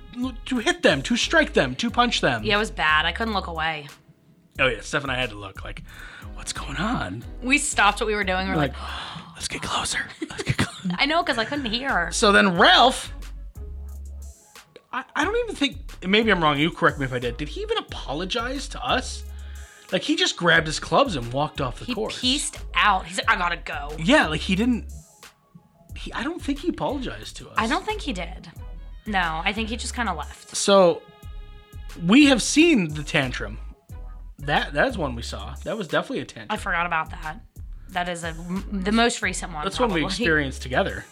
to 0.46 0.58
hit 0.58 0.84
them, 0.84 1.02
to 1.04 1.16
strike 1.16 1.54
them, 1.54 1.76
to 1.76 1.90
punch 1.90 2.22
them. 2.22 2.44
Yeah, 2.44 2.56
it 2.56 2.60
was 2.60 2.72
bad. 2.72 3.06
I 3.06 3.12
couldn't 3.12 3.34
look 3.34 3.48
away. 3.48 3.88
Oh 4.60 4.68
yeah, 4.68 4.82
Steph 4.82 5.04
and 5.04 5.12
I 5.12 5.16
had 5.16 5.30
to 5.30 5.38
look 5.38 5.64
like, 5.64 5.84
what's 6.36 6.54
going 6.54 6.78
on? 6.78 7.24
We 7.42 7.58
stopped 7.58 8.00
what 8.02 8.08
we 8.08 8.16
were 8.16 8.24
doing. 8.24 8.48
We're 8.48 8.56
like, 8.56 8.74
Like, 8.74 8.82
let's 9.36 9.48
get 9.48 9.62
closer. 9.62 10.00
Let's 10.30 10.44
get 10.44 10.58
closer. 10.60 10.96
I 11.00 11.06
know, 11.06 11.24
because 11.24 11.38
I 11.38 11.46
couldn't 11.46 11.66
hear. 11.72 12.12
So 12.12 12.32
then 12.32 12.58
Ralph, 12.58 13.14
I, 14.92 15.04
I 15.16 15.24
don't 15.24 15.38
even 15.38 15.56
think, 15.56 15.78
maybe 16.06 16.32
I'm 16.32 16.44
wrong, 16.44 16.60
you 16.60 16.70
correct 16.70 17.00
me 17.00 17.06
if 17.06 17.14
I 17.14 17.20
did. 17.20 17.38
Did 17.38 17.48
he 17.50 17.62
even 17.62 17.78
apologize 17.78 18.68
to 18.70 18.84
us? 18.86 19.24
Like 19.92 20.02
he 20.04 20.16
just 20.16 20.36
grabbed 20.38 20.68
his 20.68 20.80
clubs 20.80 21.16
and 21.16 21.32
walked 21.34 21.62
off 21.62 21.80
the 21.80 21.86
He 21.86 21.94
course. 21.96 22.20
He 22.20 22.34
pieced 22.34 22.60
out. 22.76 23.06
He's 23.06 23.18
like, 23.18 23.30
I 23.30 23.38
gotta 23.38 23.58
go. 23.58 23.96
yeah, 24.00 24.28
like 24.28 24.42
he 24.42 24.56
didn't, 24.56 24.92
he, 26.02 26.14
I 26.14 26.24
don't 26.24 26.42
think 26.42 26.60
he 26.60 26.70
apologized 26.70 27.38
to 27.38 27.48
us. 27.50 27.56
I 27.58 27.68
don't 27.68 27.86
think 27.86 28.02
he 28.02 28.14
did. 28.14 28.50
No, 29.06 29.42
I 29.44 29.54
think 29.54 29.70
he 29.70 29.78
just 29.78 29.94
kind 29.94 30.10
of 30.10 30.18
left. 30.18 30.56
So 30.56 31.02
we 32.06 32.26
have 32.26 32.42
seen 32.42 32.94
the 32.94 33.04
tantrum. 33.04 33.58
That 34.40 34.74
That's 34.74 34.98
one 34.98 35.16
we 35.16 35.22
saw. 35.22 35.56
That 35.64 35.78
was 35.78 35.88
definitely 35.88 36.20
a 36.20 36.26
tantrum. 36.26 36.48
I 36.50 36.58
forgot 36.58 36.86
about 36.86 37.12
that. 37.12 37.40
That 37.90 38.10
is 38.10 38.24
a 38.24 38.34
the 38.72 38.92
most 38.92 39.22
recent 39.22 39.54
one. 39.54 39.64
That's 39.64 39.80
one 39.80 39.94
we 39.94 40.04
experienced 40.04 40.62
together. 40.62 41.06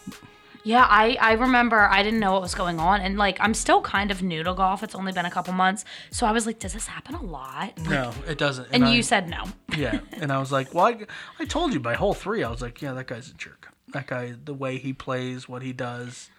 Yeah, 0.62 0.86
I, 0.88 1.16
I 1.20 1.32
remember 1.32 1.78
I 1.80 2.02
didn't 2.02 2.20
know 2.20 2.32
what 2.32 2.42
was 2.42 2.54
going 2.54 2.80
on. 2.80 3.00
And 3.00 3.16
like, 3.16 3.38
I'm 3.40 3.54
still 3.54 3.80
kind 3.80 4.10
of 4.10 4.22
new 4.22 4.42
to 4.42 4.52
golf. 4.52 4.82
It's 4.82 4.94
only 4.94 5.12
been 5.12 5.24
a 5.24 5.30
couple 5.30 5.54
months. 5.54 5.84
So 6.10 6.26
I 6.26 6.32
was 6.32 6.44
like, 6.46 6.58
does 6.58 6.74
this 6.74 6.86
happen 6.86 7.14
a 7.14 7.22
lot? 7.22 7.78
No, 7.88 8.12
it 8.28 8.36
doesn't. 8.36 8.68
And 8.72 8.84
I- 8.84 8.92
you 8.94 9.02
said 9.02 9.28
no. 9.28 9.44
Yeah, 9.76 10.00
and 10.12 10.30
I 10.32 10.38
was 10.38 10.52
like, 10.52 10.74
well, 10.74 10.86
I, 10.86 11.06
I 11.38 11.44
told 11.44 11.72
you 11.72 11.80
by 11.80 11.94
hole 11.94 12.12
three. 12.14 12.42
I 12.44 12.50
was 12.50 12.60
like, 12.60 12.82
yeah, 12.82 12.92
that 12.92 13.06
guy's 13.06 13.30
a 13.30 13.34
jerk. 13.34 13.72
That 13.92 14.06
guy, 14.06 14.34
the 14.44 14.54
way 14.54 14.78
he 14.78 14.92
plays, 14.92 15.48
what 15.48 15.62
he 15.62 15.72
does, 15.72 16.30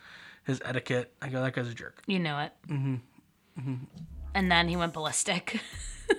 his 0.44 0.62
etiquette. 0.64 1.14
I 1.22 1.30
go, 1.30 1.42
that 1.42 1.54
guy's 1.54 1.68
a 1.68 1.74
jerk. 1.74 2.02
You 2.08 2.20
know 2.20 2.40
it. 2.40 2.54
Mm-hmm. 2.68 2.96
Mm-hmm. 3.60 3.76
And 4.34 4.52
then 4.52 4.68
he 4.68 4.76
went 4.76 4.94
ballistic. 4.94 5.60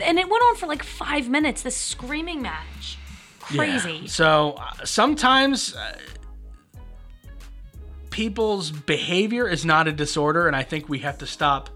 and 0.00 0.18
it 0.18 0.28
went 0.28 0.42
on 0.42 0.56
for 0.56 0.66
like 0.66 0.82
five 0.82 1.28
minutes, 1.28 1.62
this 1.62 1.76
screaming 1.76 2.42
match. 2.42 2.98
Crazy. 3.40 4.00
Yeah. 4.02 4.08
So 4.08 4.52
uh, 4.58 4.84
sometimes 4.84 5.74
uh, 5.74 5.98
people's 8.10 8.70
behavior 8.70 9.48
is 9.48 9.64
not 9.64 9.88
a 9.88 9.92
disorder, 9.92 10.46
and 10.46 10.54
I 10.54 10.62
think 10.62 10.88
we 10.88 11.00
have 11.00 11.18
to 11.18 11.26
stop 11.26 11.70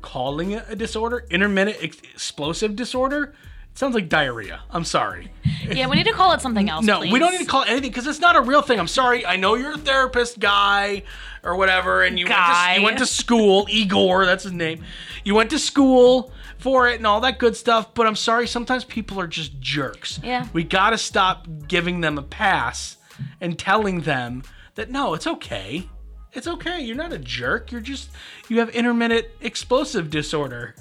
calling 0.00 0.52
it 0.52 0.64
a 0.68 0.76
disorder. 0.76 1.26
Intermittent 1.30 1.76
ex- 1.82 1.98
explosive 1.98 2.76
disorder. 2.76 3.34
Sounds 3.74 3.94
like 3.94 4.08
diarrhea. 4.08 4.60
I'm 4.70 4.84
sorry. 4.84 5.30
Yeah, 5.62 5.86
we 5.86 5.94
need 5.96 6.06
to 6.06 6.12
call 6.12 6.32
it 6.32 6.40
something 6.40 6.68
else. 6.68 6.84
No, 6.84 7.00
we 7.00 7.18
don't 7.20 7.30
need 7.30 7.38
to 7.38 7.46
call 7.46 7.62
it 7.62 7.68
anything 7.68 7.90
because 7.90 8.06
it's 8.06 8.18
not 8.18 8.34
a 8.34 8.40
real 8.42 8.62
thing. 8.62 8.80
I'm 8.80 8.88
sorry. 8.88 9.24
I 9.24 9.36
know 9.36 9.54
you're 9.54 9.74
a 9.74 9.78
therapist 9.78 10.40
guy 10.40 11.04
or 11.44 11.56
whatever, 11.56 12.02
and 12.02 12.18
you 12.18 12.26
went 12.26 12.34
to 12.36 12.80
you 12.80 12.84
went 12.84 12.98
to 12.98 13.06
school. 13.06 13.66
Igor, 13.70 14.26
that's 14.26 14.42
his 14.42 14.52
name. 14.52 14.84
You 15.24 15.34
went 15.36 15.50
to 15.50 15.58
school 15.60 16.32
for 16.58 16.88
it 16.88 16.96
and 16.96 17.06
all 17.06 17.20
that 17.20 17.38
good 17.38 17.56
stuff. 17.56 17.94
But 17.94 18.06
I'm 18.08 18.16
sorry. 18.16 18.48
Sometimes 18.48 18.84
people 18.84 19.20
are 19.20 19.28
just 19.28 19.60
jerks. 19.60 20.20
Yeah. 20.22 20.46
We 20.52 20.64
gotta 20.64 20.98
stop 20.98 21.46
giving 21.68 22.00
them 22.00 22.18
a 22.18 22.22
pass 22.22 22.96
and 23.40 23.56
telling 23.58 24.00
them 24.00 24.42
that 24.74 24.90
no, 24.90 25.14
it's 25.14 25.28
okay. 25.28 25.88
It's 26.32 26.48
okay. 26.48 26.80
You're 26.80 26.96
not 26.96 27.12
a 27.12 27.18
jerk. 27.18 27.70
You're 27.70 27.80
just 27.80 28.10
you 28.48 28.58
have 28.58 28.68
intermittent 28.70 29.28
explosive 29.40 30.10
disorder. 30.10 30.74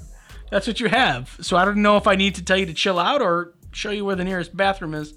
That's 0.52 0.68
what 0.68 0.80
you 0.80 0.90
have. 0.90 1.38
So 1.42 1.58
I 1.58 1.66
don't 1.66 1.82
know 1.82 1.98
if 1.98 2.06
I 2.06 2.16
need 2.16 2.36
to 2.36 2.44
tell 2.44 2.58
you 2.58 2.68
to 2.68 2.74
chill 2.74 3.00
out 3.00 3.22
or 3.22 3.54
show 3.72 3.90
you 3.90 4.06
where 4.06 4.18
the 4.18 4.26
nearest 4.26 4.56
bathroom 4.56 4.94
is. 4.94 5.16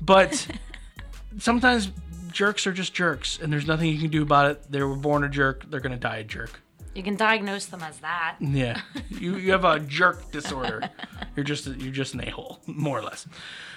But 0.00 0.46
sometimes 1.38 1.90
jerks 2.30 2.66
are 2.66 2.72
just 2.72 2.94
jerks, 2.94 3.38
and 3.42 3.52
there's 3.52 3.66
nothing 3.66 3.90
you 3.90 3.98
can 3.98 4.10
do 4.10 4.22
about 4.22 4.50
it. 4.50 4.70
They 4.70 4.82
were 4.82 4.94
born 4.94 5.24
a 5.24 5.28
jerk. 5.28 5.68
They're 5.68 5.80
gonna 5.80 5.96
die 5.96 6.18
a 6.18 6.24
jerk. 6.24 6.60
You 6.94 7.02
can 7.02 7.16
diagnose 7.16 7.66
them 7.66 7.82
as 7.82 7.98
that. 8.00 8.36
Yeah, 8.40 8.80
you 9.08 9.36
you 9.36 9.52
have 9.52 9.64
a 9.64 9.80
jerk 9.80 10.30
disorder. 10.30 10.88
You're 11.34 11.44
just 11.44 11.66
you're 11.66 11.92
just 11.92 12.14
an 12.14 12.20
a 12.20 12.30
hole, 12.30 12.60
more 12.66 12.98
or 12.98 13.02
less. 13.02 13.26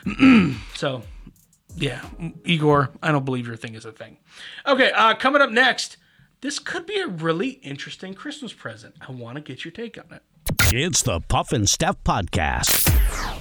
so, 0.76 1.04
yeah, 1.76 2.04
Igor, 2.44 2.90
I 3.02 3.12
don't 3.12 3.26
believe 3.26 3.48
your 3.48 3.56
thing 3.56 3.76
is 3.76 3.86
a 3.86 3.92
thing. 3.94 4.18
Okay, 4.68 4.92
uh, 4.92 5.16
coming 5.16 5.42
up 5.42 5.52
next, 5.52 5.96
this 6.42 6.60
could 6.60 6.86
be 6.86 7.00
a 7.00 7.08
really 7.08 7.52
interesting 7.64 8.14
Christmas 8.14 8.52
present. 8.52 8.96
I 9.00 9.12
want 9.12 9.36
to 9.36 9.42
get 9.42 9.64
your 9.64 9.72
take 9.72 9.98
on 9.98 10.18
it. 10.18 10.24
It's 10.74 11.02
the 11.02 11.20
Puff 11.20 11.52
and 11.52 11.70
Steph 11.70 12.02
Podcast. 12.06 13.41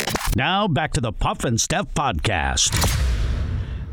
Now 0.35 0.67
back 0.67 0.93
to 0.93 1.01
the 1.01 1.11
Puff 1.11 1.43
and 1.43 1.59
Steph 1.59 1.93
podcast. 1.93 2.71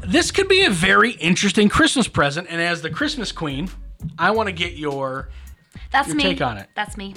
This 0.02 0.30
could 0.30 0.48
be 0.48 0.64
a 0.64 0.70
very 0.70 1.12
interesting 1.12 1.68
Christmas 1.68 2.06
present, 2.06 2.46
and 2.48 2.60
as 2.62 2.80
the 2.80 2.90
Christmas 2.90 3.32
queen, 3.32 3.68
I 4.18 4.30
want 4.30 4.46
to 4.48 4.52
get 4.52 4.74
your 4.74 5.30
That's 5.90 6.08
Your 6.08 6.16
me. 6.16 6.22
take 6.22 6.40
on 6.40 6.58
it. 6.58 6.68
That's 6.76 6.96
me. 6.96 7.14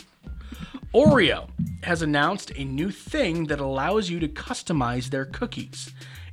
Oreo 0.93 1.49
has 1.83 2.01
announced 2.01 2.51
a 2.55 2.65
new 2.65 2.89
thing 2.89 3.45
that 3.45 3.59
allows 3.59 4.09
you 4.09 4.19
to 4.19 4.27
customize 4.27 5.09
their 5.09 5.25
cookies. 5.25 5.91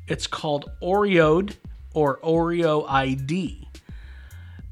It's 0.08 0.26
called 0.26 0.70
Oreoed 0.82 1.56
or 1.94 2.18
Oreo 2.20 2.88
ID. 2.88 3.68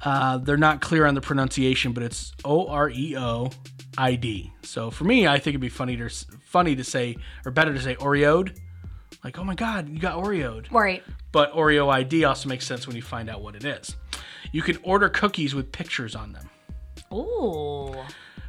Uh, 0.02 0.38
they're 0.38 0.56
not 0.56 0.80
clear 0.80 1.06
on 1.06 1.14
the 1.14 1.20
pronunciation, 1.20 1.92
but 1.92 2.02
it's 2.02 2.32
O 2.44 2.66
R 2.66 2.88
E 2.90 3.14
O 3.16 3.50
I 3.98 4.14
D. 4.14 4.52
So 4.62 4.90
for 4.90 5.04
me, 5.04 5.26
I 5.28 5.34
think 5.38 5.48
it'd 5.48 5.60
be 5.60 5.68
funny 5.68 5.96
to 5.98 6.08
funny 6.46 6.76
to 6.76 6.84
say, 6.84 7.16
or 7.44 7.50
better 7.50 7.74
to 7.74 7.80
say 7.80 7.96
Oreoed. 7.96 8.56
Like, 9.22 9.38
oh 9.38 9.44
my 9.44 9.54
God, 9.54 9.88
you 9.88 9.98
got 9.98 10.16
Oreoed. 10.16 10.70
Right. 10.70 11.02
But 11.32 11.52
Oreo 11.52 11.92
ID 11.92 12.24
also 12.24 12.48
makes 12.48 12.66
sense 12.66 12.86
when 12.86 12.96
you 12.96 13.02
find 13.02 13.28
out 13.28 13.42
what 13.42 13.56
it 13.56 13.64
is. 13.64 13.96
You 14.52 14.62
can 14.62 14.78
order 14.82 15.08
cookies 15.08 15.54
with 15.54 15.72
pictures 15.72 16.14
on 16.14 16.32
them. 16.32 16.48
Ooh. 17.12 17.94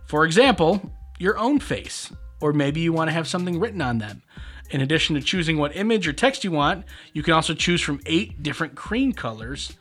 For 0.06 0.24
example, 0.24 0.94
your 1.20 1.38
own 1.38 1.60
face, 1.60 2.12
or 2.40 2.54
maybe 2.54 2.80
you 2.80 2.94
want 2.94 3.10
to 3.10 3.14
have 3.14 3.28
something 3.28 3.60
written 3.60 3.82
on 3.82 3.98
them. 3.98 4.22
In 4.70 4.82
addition 4.82 5.16
to 5.16 5.22
choosing 5.22 5.58
what 5.58 5.76
image 5.76 6.08
or 6.08 6.14
text 6.14 6.44
you 6.44 6.52
want, 6.52 6.86
you 7.14 7.24
can 7.24 7.34
also 7.34 7.54
choose 7.54 7.82
from 7.82 8.00
eight 8.06 8.44
different 8.44 8.76
cream 8.76 9.14
colors, 9.14 9.76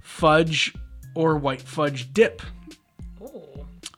fudge, 0.00 0.74
or 1.14 1.36
white 1.36 1.62
fudge 1.62 2.12
dip. 2.12 2.42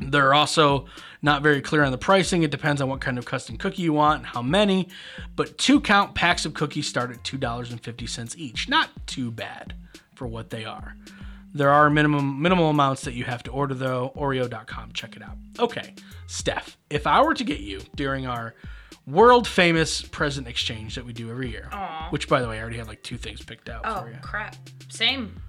They're 0.00 0.34
also 0.34 0.86
not 1.22 1.42
very 1.42 1.60
clear 1.60 1.84
on 1.84 1.92
the 1.92 1.98
pricing. 1.98 2.42
It 2.42 2.50
depends 2.50 2.80
on 2.82 2.88
what 2.88 3.00
kind 3.00 3.16
of 3.18 3.24
custom 3.24 3.56
cookie 3.56 3.82
you 3.82 3.92
want 3.92 4.18
and 4.18 4.26
how 4.26 4.42
many. 4.42 4.88
But 5.36 5.56
two 5.56 5.80
count 5.80 6.14
packs 6.14 6.44
of 6.44 6.52
cookies 6.54 6.86
start 6.88 7.10
at 7.10 7.22
$2.50 7.22 8.36
each. 8.36 8.68
Not 8.68 8.90
too 9.06 9.30
bad 9.30 9.74
for 10.14 10.26
what 10.26 10.50
they 10.50 10.64
are. 10.64 10.96
There 11.56 11.70
are 11.70 11.88
minimum 11.88 12.42
minimal 12.42 12.68
amounts 12.70 13.02
that 13.02 13.14
you 13.14 13.22
have 13.24 13.44
to 13.44 13.52
order 13.52 13.74
though. 13.74 14.12
Oreo.com, 14.16 14.90
check 14.92 15.14
it 15.14 15.22
out. 15.22 15.36
Okay, 15.60 15.94
Steph, 16.26 16.76
if 16.90 17.06
I 17.06 17.22
were 17.22 17.34
to 17.34 17.44
get 17.44 17.60
you 17.60 17.80
during 17.94 18.26
our 18.26 18.54
world 19.06 19.46
famous 19.46 20.02
present 20.02 20.48
exchange 20.48 20.96
that 20.96 21.04
we 21.06 21.12
do 21.12 21.30
every 21.30 21.50
year, 21.50 21.70
which 22.10 22.28
by 22.28 22.40
the 22.42 22.48
way, 22.48 22.58
I 22.58 22.60
already 22.60 22.78
have 22.78 22.88
like 22.88 23.04
two 23.04 23.16
things 23.16 23.40
picked 23.40 23.68
out 23.68 23.82
Oh 23.84 24.00
for 24.02 24.10
you. 24.10 24.16
crap. 24.20 24.56
Same. 24.88 25.40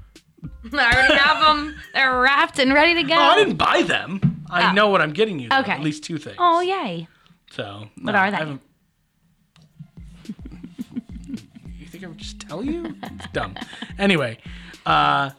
I 0.74 0.94
already 0.94 1.14
have 1.16 1.42
them. 1.58 1.76
They're 1.94 2.20
wrapped 2.22 2.60
and 2.60 2.74
ready 2.74 2.96
to 2.96 3.04
go. 3.04 3.16
Oh, 3.16 3.20
I 3.20 3.36
didn't 3.36 3.58
buy 3.58 3.82
them. 3.84 4.44
I 4.50 4.70
Oh. 4.70 4.74
know 4.74 4.90
what 4.90 5.02
I'm 5.02 5.12
getting 5.14 5.40
you. 5.40 5.50
though, 5.50 5.60
Okay. 5.60 5.72
At 5.74 5.82
least 5.82 6.04
two 6.04 6.18
things. 6.18 6.36
Oh 6.40 6.62
yay. 6.62 7.08
So 7.52 7.88
What 8.02 8.12
no, 8.14 8.18
are 8.20 8.26
I 8.26 8.32
they? 8.32 8.38
haven't- 8.38 8.62
you 11.80 11.86
think 11.88 12.04
I 12.04 12.08
would 12.08 12.18
just 12.18 12.40
tell 12.40 12.64
you? 12.64 12.96
It's 13.04 13.28
dumb. 13.34 13.56
Anyway, 13.98 14.38
uh, 14.86 15.32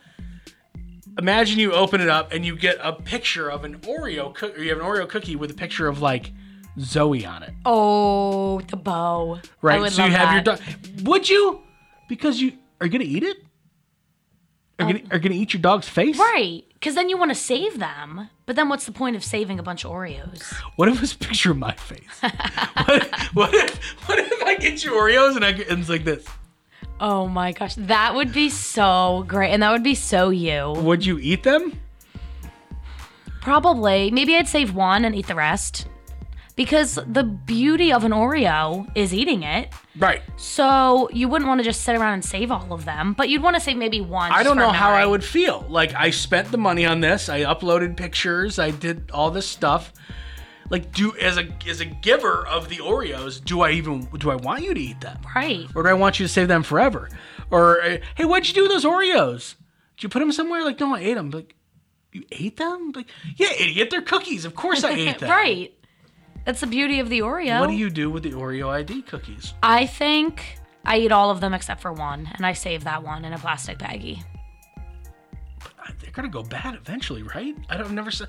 imagine 1.19 1.59
you 1.59 1.73
open 1.73 2.01
it 2.01 2.09
up 2.09 2.33
and 2.33 2.45
you 2.45 2.57
get 2.57 2.79
a 2.83 2.93
picture 2.93 3.49
of 3.51 3.65
an 3.65 3.79
Oreo 3.81 4.35
cookie. 4.35 4.63
You 4.63 4.69
have 4.71 4.79
an 4.79 4.85
Oreo 4.85 5.09
cookie 5.09 5.37
with 5.37 5.51
a 5.51 5.55
picture 5.55 5.89
of 5.89 6.01
like 6.03 6.33
Zoe 6.79 7.25
on 7.25 7.43
it, 7.43 7.55
Oh, 7.65 8.61
the 8.61 8.77
bow. 8.77 9.37
I 9.37 9.41
right? 9.63 9.81
would 9.81 9.93
So 9.93 10.05
you 10.05 10.11
love 10.13 10.21
have 10.21 10.35
your 10.35 10.43
that. 10.57 10.61
dog. 10.97 11.07
Would 11.07 11.29
you? 11.29 11.61
Because 12.09 12.41
you 12.41 12.53
are 12.81 12.87
you 12.87 12.93
gonna 12.93 13.05
eat 13.05 13.23
it? 13.23 13.39
Are 14.79 14.87
you 14.87 14.93
gonna, 14.93 15.05
um, 15.05 15.13
are 15.13 15.19
gonna 15.19 15.35
eat 15.35 15.55
your 15.55 15.63
dog's 15.63 15.89
face? 15.89 16.19
Right. 16.19 16.65
Because 16.75 16.95
then 16.95 17.09
you 17.09 17.17
want 17.17 17.31
to 17.31 17.35
save 17.35 17.79
them. 17.79 18.29
But 18.45 18.57
then 18.57 18.69
what's 18.69 18.85
the 18.85 18.93
point 18.93 19.17
of 19.17 19.25
saving 19.25 19.59
a 19.59 19.63
bunch 19.63 19.85
of 19.85 19.91
Oreos? 19.91 20.53
What 20.77 20.89
if 20.89 21.03
it's 21.03 21.15
a 21.15 21.19
picture 21.19 21.51
of 21.51 21.59
my 21.59 21.73
face? 21.73 22.21
what, 22.21 23.09
what 23.35 23.55
if 23.55 23.79
what 24.09 24.19
if 24.19 24.43
I 24.43 24.57
get 24.57 24.85
you 24.85 24.93
Oreos 24.93 25.35
and 25.37 25.45
I 25.45 25.51
and 25.51 25.81
it's 25.81 25.89
like 25.89 26.05
this? 26.05 26.27
Oh 27.01 27.27
my 27.29 27.53
gosh. 27.53 27.75
That 27.77 28.15
would 28.15 28.33
be 28.33 28.49
so 28.51 29.25
great. 29.27 29.51
And 29.51 29.63
that 29.63 29.73
would 29.73 29.83
be 29.83 29.95
so 29.95 30.31
you. 30.31 30.73
Would 30.77 31.05
you 31.05 31.19
eat 31.19 31.43
them? 31.43 31.79
Probably. 33.41 34.11
Maybe 34.11 34.37
I'd 34.37 34.49
save 34.49 34.75
one 34.75 35.05
and 35.05 35.15
eat 35.15 35.27
the 35.27 35.35
rest. 35.35 35.87
Because 36.57 36.99
the 37.07 37.23
beauty 37.23 37.93
of 37.93 38.05
an 38.05 38.13
Oreo 38.13 38.91
is 38.95 39.13
eating 39.13 39.43
it. 39.43 39.69
Right. 39.99 40.23
So 40.37 41.09
you 41.13 41.29
wouldn't 41.29 41.49
want 41.49 41.61
to 41.61 41.65
just 41.65 41.83
sit 41.83 41.95
around 41.95 42.15
and 42.15 42.25
save 42.25 42.51
all 42.51 42.73
of 42.73 42.87
them, 42.87 43.13
but 43.13 43.29
you'd 43.29 43.43
want 43.43 43.57
to 43.57 43.61
save 43.61 43.77
maybe 43.77 44.01
one. 44.01 44.33
I 44.33 44.43
don't 44.43 44.57
know 44.57 44.73
how 44.73 44.91
I 44.91 45.05
would 45.05 45.23
feel. 45.23 45.67
Like 45.69 45.95
I 45.95 46.11
spent 46.11 46.51
the 46.51 46.59
money 46.59 46.87
on 46.87 47.01
this. 47.01 47.29
I 47.29 47.41
uploaded 47.41 47.97
pictures. 47.97 48.59
I 48.59 48.71
did 48.71 49.11
all 49.11 49.31
this 49.31 49.47
stuff. 49.47 49.93
Like 50.71 50.93
do 50.93 51.15
as 51.19 51.37
a 51.39 51.47
as 51.69 51.81
a 51.81 51.85
giver 51.85 52.47
of 52.47 52.69
the 52.69 52.77
Oreos, 52.79 53.45
do 53.45 53.61
I 53.61 53.73
even 53.73 54.09
do 54.19 54.31
I 54.31 54.37
want 54.37 54.65
you 54.65 54.75
to 54.75 54.81
eat 54.81 55.01
them? 55.01 55.19
Right. 55.35 55.67
Or 55.75 55.83
do 55.83 55.89
I 55.89 55.93
want 55.93 56.19
you 56.19 56.27
to 56.27 56.33
save 56.33 56.49
them 56.49 56.63
forever? 56.63 57.09
Or 57.51 57.83
uh, 57.83 57.99
hey, 58.17 58.25
what'd 58.25 58.49
you 58.49 58.55
do 58.55 58.63
with 58.63 58.73
those 58.73 58.85
Oreos? 58.85 59.55
Did 59.97 60.05
you 60.05 60.09
put 60.09 60.21
them 60.21 60.33
somewhere? 60.33 60.65
Like 60.65 60.81
no, 60.81 60.95
I 60.95 61.01
ate 61.01 61.15
them. 61.15 61.31
Like 61.31 61.55
you 62.13 62.25
ate 62.33 62.57
them? 62.57 62.93
Like 62.97 63.09
yeah, 63.37 63.53
idiot, 63.53 63.91
they're 63.91 64.03
cookies. 64.03 64.45
Of 64.45 64.55
course 64.57 64.83
I 64.83 64.91
ate 64.93 65.19
them. 65.21 65.31
Right. 65.31 65.73
That's 66.47 66.61
the 66.61 66.67
beauty 66.69 67.01
of 67.01 67.09
the 67.09 67.19
Oreo. 67.21 67.61
What 67.61 67.67
do 67.71 67.75
you 67.75 67.91
do 67.91 68.09
with 68.09 68.23
the 68.23 68.31
Oreo 68.31 68.69
ID 68.69 69.03
cookies? 69.03 69.53
I 69.65 69.85
think 69.85 70.59
I 70.85 70.99
eat 70.99 71.11
all 71.11 71.29
of 71.31 71.41
them 71.41 71.53
except 71.53 71.81
for 71.83 71.93
one, 71.93 72.29
and 72.35 72.47
I 72.47 72.53
save 72.53 72.85
that 72.85 73.03
one 73.03 73.25
in 73.25 73.33
a 73.33 73.39
plastic 73.39 73.79
baggie. 73.79 74.23
Uh, 75.61 75.91
They're 76.01 76.13
gonna 76.13 76.29
go 76.29 76.45
bad 76.45 76.77
eventually, 76.77 77.25
right? 77.25 77.57
I 77.69 77.77
don't 77.77 77.91
never. 77.93 78.13
said 78.13 78.29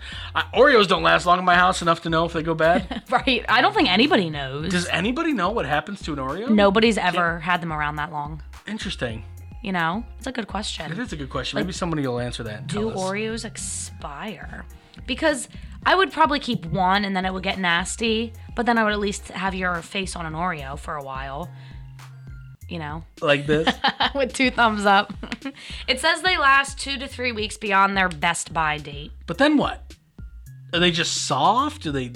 Oreos 0.56 0.88
don't 0.88 1.04
last 1.04 1.28
long 1.28 1.38
in 1.38 1.46
my 1.46 1.54
house 1.54 1.84
enough 1.84 2.02
to 2.02 2.10
know 2.10 2.26
if 2.26 2.34
they 2.34 2.42
go 2.42 2.56
bad. 2.56 3.04
Right. 3.12 3.46
I 3.48 3.62
don't 3.62 3.74
think 3.76 3.88
anybody 3.88 4.32
knows. 4.32 4.72
Does 4.72 4.88
anybody 4.88 5.32
know 5.34 5.52
what 5.52 5.66
happens 5.68 6.02
to 6.02 6.14
an 6.14 6.20
Oreo? 6.20 6.50
Nobody's 6.50 6.98
ever 6.98 7.40
had 7.40 7.62
them 7.62 7.72
around 7.72 7.98
that 7.98 8.12
long. 8.12 8.42
Interesting. 8.68 9.24
You 9.62 9.72
know? 9.72 10.04
It's 10.18 10.28
a 10.28 10.32
good 10.32 10.48
question. 10.48 10.92
It 10.92 10.98
is 11.00 11.14
a 11.14 11.16
good 11.16 11.30
question. 11.30 11.58
Maybe 11.58 11.72
somebody 11.72 12.06
will 12.06 12.20
answer 12.20 12.44
that. 12.44 12.68
Do. 12.68 12.92
Oreos 12.92 13.46
expire? 13.46 14.66
Because 15.06 15.48
I 15.88 15.96
would 15.96 16.12
probably 16.12 16.40
keep 16.40 16.66
one 16.66 17.06
and 17.06 17.16
then 17.16 17.26
it 17.26 17.32
would 17.34 17.44
get 17.44 17.58
nasty, 17.60 18.34
but 18.58 18.66
then 18.66 18.78
I 18.78 18.84
would 18.84 18.92
at 18.92 19.00
least 19.00 19.30
have 19.30 19.56
your 19.56 19.82
face 19.82 20.18
on 20.18 20.26
an 20.26 20.34
Oreo 20.34 20.78
for 20.78 20.96
a 20.96 21.02
while. 21.04 21.50
You 22.68 22.80
know? 22.80 23.06
like 23.22 23.48
this? 23.48 23.74
With 24.16 24.34
two 24.34 24.52
thumbs 24.52 24.86
up. 24.86 25.14
it 25.88 26.02
says 26.02 26.22
they 26.22 26.38
last 26.38 26.78
two 26.78 26.98
to 26.98 27.08
three 27.08 27.32
weeks 27.32 27.56
beyond 27.58 27.96
their 27.96 28.10
best 28.10 28.54
buy 28.54 28.78
date. 28.78 29.14
but 29.26 29.38
then 29.38 29.56
what? 29.56 29.94
Are 30.74 30.80
they 30.80 30.92
just 30.92 31.26
soft? 31.26 31.84
Do 31.84 31.94
they? 31.94 32.12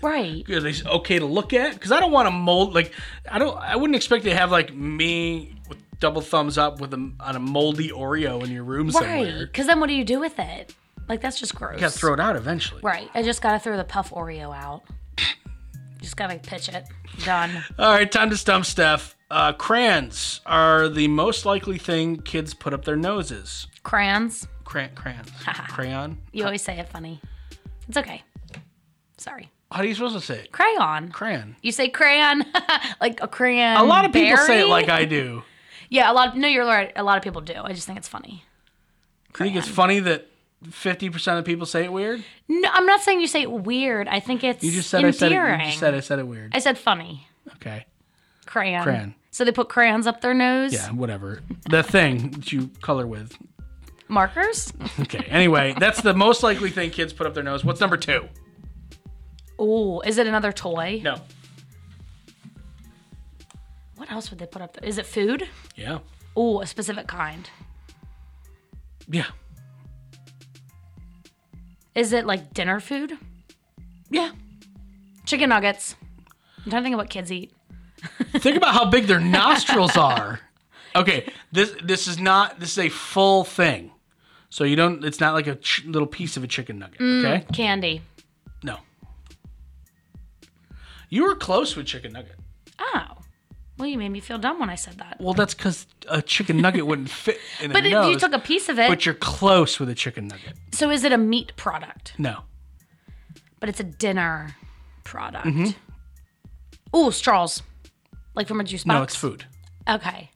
Right. 0.00 0.48
are 0.48 0.60
they 0.60 0.72
okay 0.86 1.18
to 1.18 1.26
look 1.26 1.52
at? 1.52 1.74
Because 1.74 1.92
I 1.92 2.00
don't 2.00 2.12
want 2.12 2.26
to 2.26 2.30
mold. 2.30 2.74
Like 2.74 2.94
I 3.30 3.38
don't. 3.38 3.54
I 3.58 3.76
wouldn't 3.76 3.94
expect 3.94 4.24
to 4.24 4.34
have 4.34 4.50
like 4.50 4.74
me 4.74 5.54
with 5.68 5.76
double 6.00 6.22
thumbs 6.22 6.56
up 6.56 6.80
with 6.80 6.94
a 6.94 7.12
on 7.20 7.36
a 7.36 7.38
moldy 7.38 7.90
Oreo 7.90 8.42
in 8.42 8.50
your 8.50 8.64
room 8.64 8.86
Right. 8.86 8.94
somewhere. 8.94 9.46
Because 9.46 9.66
then 9.66 9.80
what 9.80 9.88
do 9.88 9.92
you 9.94 10.04
do 10.04 10.18
with 10.18 10.38
it? 10.38 10.74
Like, 11.10 11.20
that's 11.20 11.40
just 11.40 11.56
gross. 11.56 11.74
You 11.74 11.80
gotta 11.80 11.98
throw 11.98 12.14
it 12.14 12.20
out 12.20 12.36
eventually. 12.36 12.80
Right. 12.84 13.10
I 13.14 13.24
just 13.24 13.42
gotta 13.42 13.58
throw 13.58 13.76
the 13.76 13.82
puff 13.82 14.12
Oreo 14.12 14.54
out. 14.56 14.82
just 16.00 16.16
gotta 16.16 16.38
pitch 16.38 16.68
it. 16.68 16.86
Done. 17.24 17.64
All 17.80 17.92
right, 17.92 18.10
time 18.10 18.30
to 18.30 18.36
stump 18.36 18.64
Steph. 18.64 19.16
Uh, 19.28 19.52
crayons 19.52 20.40
are 20.46 20.88
the 20.88 21.08
most 21.08 21.44
likely 21.44 21.78
thing 21.78 22.18
kids 22.22 22.54
put 22.54 22.72
up 22.72 22.84
their 22.84 22.94
noses. 22.94 23.66
Crayons. 23.82 24.46
Cray- 24.62 24.92
crayons. 24.94 25.28
Crayon. 25.68 26.16
You 26.30 26.44
always 26.44 26.62
say 26.62 26.78
it 26.78 26.88
funny. 26.88 27.20
It's 27.88 27.96
okay. 27.96 28.22
Sorry. 29.16 29.50
How 29.72 29.80
are 29.80 29.84
you 29.84 29.94
supposed 29.94 30.14
to 30.14 30.20
say 30.20 30.42
it? 30.42 30.52
Crayon. 30.52 31.10
Crayon. 31.10 31.56
You 31.60 31.72
say 31.72 31.88
crayon, 31.88 32.44
like 33.00 33.20
a 33.20 33.26
crayon. 33.26 33.78
A 33.78 33.82
lot 33.82 34.04
of 34.04 34.12
people 34.12 34.36
say 34.36 34.60
it 34.60 34.68
like 34.68 34.88
I 34.88 35.06
do. 35.06 35.42
Yeah, 35.88 36.12
a 36.12 36.14
lot. 36.14 36.28
Of, 36.28 36.34
no, 36.36 36.46
you're 36.46 36.64
right. 36.64 36.92
A 36.94 37.02
lot 37.02 37.16
of 37.16 37.24
people 37.24 37.40
do. 37.40 37.54
I 37.56 37.72
just 37.72 37.88
think 37.88 37.98
it's 37.98 38.06
funny. 38.06 38.44
I 39.34 39.38
think 39.38 39.56
it's 39.56 39.68
funny 39.68 39.98
that 40.00 40.29
50% 40.64 41.38
of 41.38 41.44
people 41.44 41.66
say 41.66 41.84
it 41.84 41.92
weird. 41.92 42.22
No, 42.48 42.68
I'm 42.72 42.86
not 42.86 43.00
saying 43.00 43.20
you 43.20 43.26
say 43.26 43.42
it 43.42 43.50
weird. 43.50 44.08
I 44.08 44.20
think 44.20 44.44
it's 44.44 44.62
You 44.62 44.70
just 44.70 44.90
said 44.90 45.04
I 45.04 45.10
said 45.10 45.32
it. 45.32 45.34
You 45.34 45.58
just 45.66 45.78
said 45.78 45.94
I 45.94 46.00
said 46.00 46.18
it 46.18 46.26
weird. 46.26 46.54
I 46.54 46.58
said 46.58 46.76
funny. 46.76 47.26
Okay. 47.56 47.86
Crayon. 48.46 48.82
Crayon. 48.82 49.14
So 49.30 49.44
they 49.44 49.52
put 49.52 49.68
crayons 49.68 50.06
up 50.06 50.20
their 50.20 50.34
nose. 50.34 50.72
Yeah, 50.72 50.90
whatever. 50.90 51.40
The 51.70 51.82
thing 51.82 52.30
that 52.32 52.52
you 52.52 52.70
color 52.82 53.06
with. 53.06 53.36
Markers. 54.08 54.72
Okay. 55.00 55.24
Anyway, 55.28 55.74
that's 55.78 56.02
the 56.02 56.12
most 56.12 56.42
likely 56.42 56.70
thing 56.70 56.90
kids 56.90 57.12
put 57.12 57.26
up 57.26 57.34
their 57.34 57.44
nose. 57.44 57.64
What's 57.64 57.80
number 57.80 57.96
two? 57.96 58.28
Oh, 59.58 60.00
is 60.00 60.18
it 60.18 60.26
another 60.26 60.52
toy? 60.52 61.00
No. 61.02 61.20
What 63.96 64.10
else 64.10 64.30
would 64.30 64.40
they 64.40 64.46
put 64.46 64.62
up 64.62 64.74
there? 64.74 64.88
Is 64.88 64.98
it 64.98 65.06
food? 65.06 65.48
Yeah. 65.76 65.98
Oh, 66.34 66.60
a 66.60 66.66
specific 66.66 67.06
kind. 67.06 67.48
Yeah. 69.08 69.26
Is 71.94 72.12
it 72.12 72.26
like 72.26 72.54
dinner 72.54 72.80
food? 72.80 73.18
Yeah. 74.10 74.30
Chicken 75.26 75.48
nuggets. 75.48 75.96
I'm 76.64 76.70
trying 76.70 76.82
to 76.82 76.84
think 76.84 76.94
of 76.94 76.98
what 76.98 77.10
kids 77.10 77.30
eat. 77.32 77.52
Think 78.38 78.56
about 78.56 78.72
how 78.74 78.86
big 78.86 79.06
their 79.06 79.20
nostrils 79.20 79.96
are. 79.96 80.40
Okay, 80.96 81.30
this 81.52 81.74
this 81.82 82.08
is 82.08 82.18
not 82.18 82.58
this 82.58 82.72
is 82.72 82.78
a 82.78 82.88
full 82.88 83.44
thing. 83.44 83.90
So 84.48 84.64
you 84.64 84.74
don't 84.74 85.04
it's 85.04 85.20
not 85.20 85.34
like 85.34 85.46
a 85.46 85.56
ch- 85.56 85.84
little 85.84 86.08
piece 86.08 86.36
of 86.36 86.42
a 86.42 86.46
chicken 86.46 86.78
nugget, 86.78 86.98
mm, 86.98 87.24
okay? 87.24 87.44
Candy. 87.52 88.00
No. 88.62 88.78
You 91.10 91.24
were 91.24 91.34
close 91.34 91.76
with 91.76 91.86
chicken 91.86 92.12
nugget. 92.12 92.36
Oh. 92.78 93.19
Well, 93.80 93.88
you 93.88 93.96
made 93.96 94.10
me 94.10 94.20
feel 94.20 94.36
dumb 94.36 94.60
when 94.60 94.68
I 94.68 94.74
said 94.74 94.98
that. 94.98 95.16
Well, 95.18 95.32
that's 95.32 95.54
cuz 95.54 95.86
a 96.06 96.20
chicken 96.20 96.58
nugget 96.58 96.86
wouldn't 96.86 97.08
fit 97.08 97.38
in 97.62 97.70
a 97.70 97.72
But 97.72 97.86
if 97.86 97.92
nose. 97.92 98.10
you 98.12 98.18
took 98.18 98.34
a 98.34 98.38
piece 98.38 98.68
of 98.68 98.78
it. 98.78 98.88
but 98.90 99.06
you're 99.06 99.14
close 99.14 99.80
with 99.80 99.88
a 99.88 99.94
chicken 99.94 100.28
nugget. 100.28 100.54
so 100.72 100.90
is 100.90 101.02
it 101.02 101.12
a 101.12 101.18
meat 101.18 101.56
product? 101.56 102.12
No. 102.18 102.42
But 103.58 103.70
it's 103.70 103.80
a 103.80 103.84
dinner 103.84 104.54
product. 105.04 105.46
Mm-hmm. 105.46 106.96
Ooh, 106.96 107.10
straws. 107.10 107.62
Like 108.34 108.48
from 108.48 108.60
a 108.60 108.64
juice 108.64 108.84
box? 108.84 108.94
No, 108.94 109.02
it's 109.02 109.16
food. 109.16 109.46
Okay. 109.88 110.30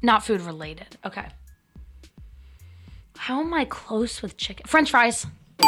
Not 0.00 0.24
food 0.24 0.40
related. 0.40 0.96
Okay. 1.04 1.26
How 3.16 3.40
am 3.40 3.52
I 3.52 3.64
close 3.64 4.22
with 4.22 4.36
chicken? 4.36 4.64
French 4.66 4.90
fries. 4.92 5.26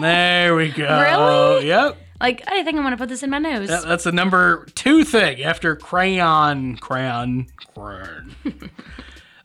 There 0.00 0.54
we 0.56 0.70
go. 0.70 1.00
Really? 1.00 1.68
Yep. 1.68 1.96
Like, 2.22 2.42
I 2.46 2.62
think 2.62 2.78
I'm 2.78 2.88
to 2.88 2.96
put 2.96 3.08
this 3.08 3.24
in 3.24 3.30
my 3.30 3.38
nose. 3.38 3.68
That- 3.68 3.84
That's 3.84 4.04
the 4.04 4.12
number 4.12 4.66
two 4.76 5.02
thing 5.04 5.42
after 5.42 5.74
crayon, 5.74 6.76
crayon, 6.76 7.48
crayon. 7.74 8.36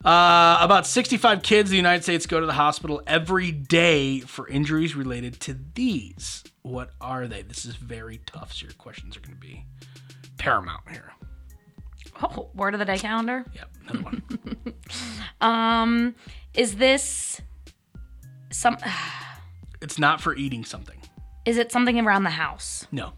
uh, 0.04 0.58
about 0.60 0.86
65 0.86 1.42
kids 1.42 1.70
in 1.70 1.72
the 1.72 1.76
United 1.76 2.04
States 2.04 2.24
go 2.26 2.38
to 2.38 2.46
the 2.46 2.52
hospital 2.52 3.02
every 3.04 3.50
day 3.50 4.20
for 4.20 4.46
injuries 4.48 4.94
related 4.94 5.40
to 5.40 5.58
these. 5.74 6.44
What 6.62 6.90
are 7.00 7.26
they? 7.26 7.42
This 7.42 7.64
is 7.64 7.74
very 7.74 8.20
tough, 8.26 8.52
so 8.52 8.66
your 8.66 8.74
questions 8.74 9.16
are 9.16 9.20
going 9.20 9.34
to 9.34 9.40
be 9.40 9.64
paramount 10.36 10.88
here. 10.88 11.12
Oh, 12.22 12.48
word 12.54 12.74
of 12.74 12.78
the 12.78 12.84
day 12.84 12.98
calendar. 12.98 13.44
Yep, 13.54 13.70
another 13.88 14.02
one. 14.02 14.22
Um, 15.40 16.16
is 16.54 16.76
this 16.76 17.40
some? 18.50 18.76
it's 19.80 19.98
not 19.98 20.20
for 20.20 20.34
eating 20.34 20.64
something. 20.64 20.97
Is 21.48 21.56
it 21.56 21.72
something 21.72 21.98
around 21.98 22.24
the 22.24 22.30
house? 22.30 22.86
No, 22.92 23.12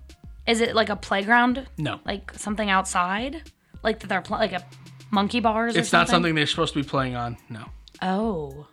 Is 0.47 0.61
it 0.61 0.75
like 0.77 0.89
a 0.89 0.95
playground? 0.97 1.67
no. 1.77 1.99
Like 2.07 2.33
something 2.37 2.71
outside? 2.71 3.43
Like 3.83 3.99
that 4.01 4.07
they're 4.09 4.23
pl- 4.23 4.39
like 4.39 4.53
a 4.53 4.65
monkey 5.11 5.41
bars? 5.41 5.75
Or 5.77 5.81
It's 5.81 5.93
not 5.93 6.07
something? 6.07 6.13
something 6.15 6.35
they're 6.37 6.47
supposed 6.47 6.75
to 6.75 6.83
be 6.83 6.89
playing 6.89 7.17
on. 7.17 7.37
No, 7.49 7.65
Oh, 8.01 8.67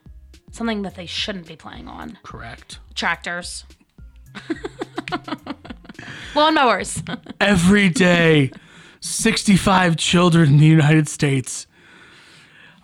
something 0.52 0.84
that 0.84 0.94
they 0.96 1.08
shouldn't 1.08 1.48
be 1.48 1.56
playing 1.56 1.88
on. 1.88 2.20
correct. 2.24 2.80
Tractors. 2.94 3.66
Lawnmowers. 6.34 7.02
Every 7.42 7.90
day, 7.90 8.52
65 9.00 9.96
children 9.98 10.50
in 10.50 10.58
the 10.58 10.66
United 10.68 11.08
States 11.10 11.66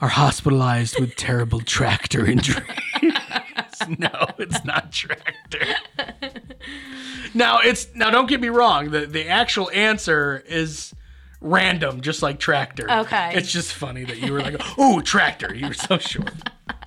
are 0.01 0.07
hospitalized 0.09 0.99
with 0.99 1.15
terrible 1.15 1.61
tractor 1.61 2.25
injuries. 2.35 2.65
no, 3.99 4.09
it's 4.39 4.63
not 4.65 4.91
tractor. 4.91 5.65
Now 7.33 7.59
it's 7.59 7.87
now 7.95 8.09
don't 8.09 8.27
get 8.27 8.41
me 8.41 8.49
wrong, 8.49 8.91
the 8.91 9.05
the 9.05 9.27
actual 9.27 9.69
answer 9.71 10.43
is 10.47 10.93
random 11.41 12.01
just 12.01 12.21
like 12.21 12.39
tractor. 12.39 12.89
Okay. 12.89 13.31
It's 13.35 13.51
just 13.51 13.73
funny 13.73 14.03
that 14.05 14.17
you 14.19 14.31
were 14.33 14.41
like, 14.41 14.55
"Oh, 14.77 15.01
tractor." 15.01 15.53
You 15.53 15.67
were 15.67 15.73
so 15.73 15.97
sure. 15.97 16.23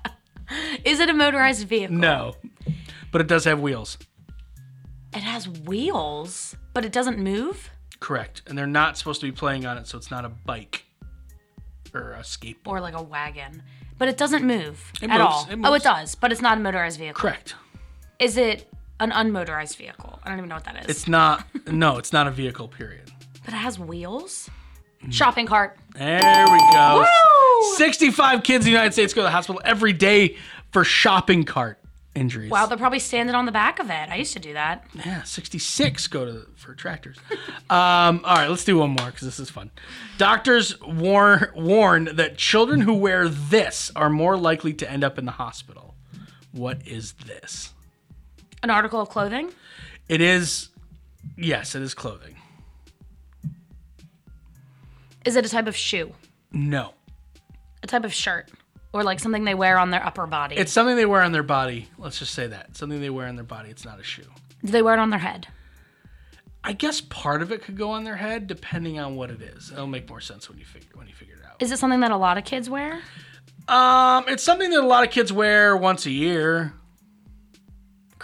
Is 0.84 1.00
it 1.00 1.08
a 1.10 1.12
motorized 1.12 1.66
vehicle? 1.66 1.96
No. 1.96 2.34
But 3.10 3.20
it 3.20 3.26
does 3.26 3.44
have 3.44 3.60
wheels. 3.60 3.98
It 5.14 5.22
has 5.22 5.48
wheels, 5.48 6.54
but 6.74 6.84
it 6.84 6.92
doesn't 6.92 7.18
move. 7.18 7.70
Correct. 8.00 8.42
And 8.46 8.56
they're 8.56 8.66
not 8.66 8.96
supposed 8.98 9.20
to 9.22 9.26
be 9.26 9.32
playing 9.32 9.66
on 9.66 9.78
it, 9.78 9.86
so 9.88 9.96
it's 9.98 10.10
not 10.10 10.24
a 10.24 10.28
bike 10.28 10.84
or 11.94 12.12
a 12.12 12.20
skateboard. 12.20 12.66
Or 12.66 12.80
like 12.80 12.94
a 12.94 13.02
wagon. 13.02 13.62
But 13.98 14.08
it 14.08 14.18
doesn't 14.18 14.44
move 14.44 14.92
It 15.00 15.08
at 15.10 15.18
moves, 15.18 15.22
all. 15.22 15.46
it 15.50 15.58
Oh, 15.64 15.74
it 15.74 15.82
does, 15.82 16.14
but 16.14 16.30
it's 16.30 16.42
not 16.42 16.58
a 16.58 16.60
motorized 16.60 16.98
vehicle. 16.98 17.18
Correct. 17.20 17.54
Is 18.18 18.36
it 18.36 18.70
an 19.00 19.10
unmotorized 19.10 19.76
vehicle? 19.76 20.18
I 20.24 20.28
don't 20.28 20.38
even 20.38 20.48
know 20.48 20.56
what 20.56 20.64
that 20.64 20.82
is. 20.84 20.86
It's 20.88 21.08
not. 21.08 21.44
No, 21.66 21.98
it's 21.98 22.12
not 22.12 22.26
a 22.28 22.30
vehicle. 22.30 22.68
Period. 22.68 23.10
but 23.44 23.52
it 23.54 23.56
has 23.56 23.78
wheels. 23.78 24.48
Shopping 25.10 25.46
cart. 25.46 25.76
There 25.94 26.46
we 26.50 26.58
go. 26.72 26.98
Woo! 27.04 27.74
Sixty-five 27.76 28.42
kids 28.42 28.64
in 28.64 28.66
the 28.66 28.72
United 28.72 28.92
States 28.92 29.12
go 29.14 29.20
to 29.22 29.24
the 29.24 29.30
hospital 29.30 29.60
every 29.64 29.92
day 29.92 30.36
for 30.72 30.84
shopping 30.84 31.44
cart 31.44 31.78
injuries. 32.14 32.50
Wow, 32.50 32.66
they're 32.66 32.78
probably 32.78 32.98
standing 32.98 33.34
on 33.34 33.44
the 33.46 33.52
back 33.52 33.78
of 33.78 33.90
it. 33.90 34.08
I 34.10 34.16
used 34.16 34.32
to 34.34 34.38
do 34.38 34.52
that. 34.54 34.86
Yeah, 34.94 35.22
sixty-six 35.24 36.06
go 36.06 36.24
to 36.24 36.46
for 36.56 36.74
tractors. 36.74 37.16
um, 37.68 38.20
all 38.24 38.36
right, 38.36 38.48
let's 38.48 38.64
do 38.64 38.78
one 38.78 38.90
more 38.90 39.06
because 39.06 39.22
this 39.22 39.38
is 39.38 39.50
fun. 39.50 39.70
Doctors 40.18 40.80
warn 40.80 41.50
warn 41.54 42.08
that 42.14 42.36
children 42.38 42.80
who 42.80 42.94
wear 42.94 43.28
this 43.28 43.90
are 43.96 44.08
more 44.10 44.36
likely 44.36 44.72
to 44.74 44.90
end 44.90 45.02
up 45.04 45.18
in 45.18 45.24
the 45.24 45.32
hospital. 45.32 45.94
What 46.52 46.86
is 46.86 47.12
this? 47.26 47.72
An 48.66 48.70
article 48.70 49.00
of 49.00 49.08
clothing. 49.08 49.52
It 50.08 50.20
is. 50.20 50.70
Yes, 51.36 51.76
it 51.76 51.82
is 51.82 51.94
clothing. 51.94 52.34
Is 55.24 55.36
it 55.36 55.46
a 55.46 55.48
type 55.48 55.68
of 55.68 55.76
shoe? 55.76 56.12
No, 56.50 56.94
A 57.84 57.86
type 57.86 58.02
of 58.04 58.12
shirt? 58.12 58.50
Or 58.92 59.04
like 59.04 59.20
something 59.20 59.44
they 59.44 59.54
wear 59.54 59.78
on 59.78 59.90
their 59.90 60.04
upper 60.04 60.26
body? 60.26 60.56
it's 60.56 60.72
something 60.72 60.96
they 60.96 61.06
wear 61.06 61.22
on 61.22 61.30
their 61.30 61.44
body. 61.44 61.86
Let's 61.96 62.18
just 62.18 62.34
say 62.34 62.48
that 62.48 62.76
something 62.76 63.00
they 63.00 63.08
wear 63.10 63.28
on 63.28 63.36
their 63.36 63.44
body. 63.44 63.70
It's 63.70 63.84
not 63.84 64.00
a 64.00 64.02
shoe. 64.02 64.24
do 64.64 64.72
they 64.72 64.82
wear 64.82 64.94
it 64.94 64.98
on 64.98 65.10
their 65.10 65.20
head? 65.20 65.46
I 66.64 66.72
guess 66.72 67.00
part 67.00 67.40
of 67.42 67.52
it 67.52 67.62
could 67.62 67.76
go 67.76 67.90
on 67.90 68.02
their 68.02 68.16
head, 68.16 68.48
depending 68.48 68.98
on 68.98 69.14
what 69.14 69.30
it 69.30 69.42
is. 69.42 69.70
It'll 69.70 69.86
make 69.86 70.08
more 70.08 70.20
sense 70.20 70.48
when 70.48 70.58
you 70.58 70.64
figure 70.64 70.88
when 70.94 71.06
you 71.06 71.14
figure 71.14 71.36
it 71.36 71.46
out. 71.48 71.62
Is 71.62 71.70
it 71.70 71.78
something 71.78 72.00
that 72.00 72.10
a 72.10 72.16
lot 72.16 72.36
of 72.36 72.42
kids 72.44 72.68
wear? 72.68 72.94
Um, 73.68 74.24
it's 74.26 74.42
something 74.42 74.70
that 74.70 74.80
a 74.82 74.86
lot 74.88 75.04
of 75.06 75.10
kids 75.12 75.32
wear 75.32 75.76
once 75.76 76.04
a 76.06 76.10
year. 76.10 76.72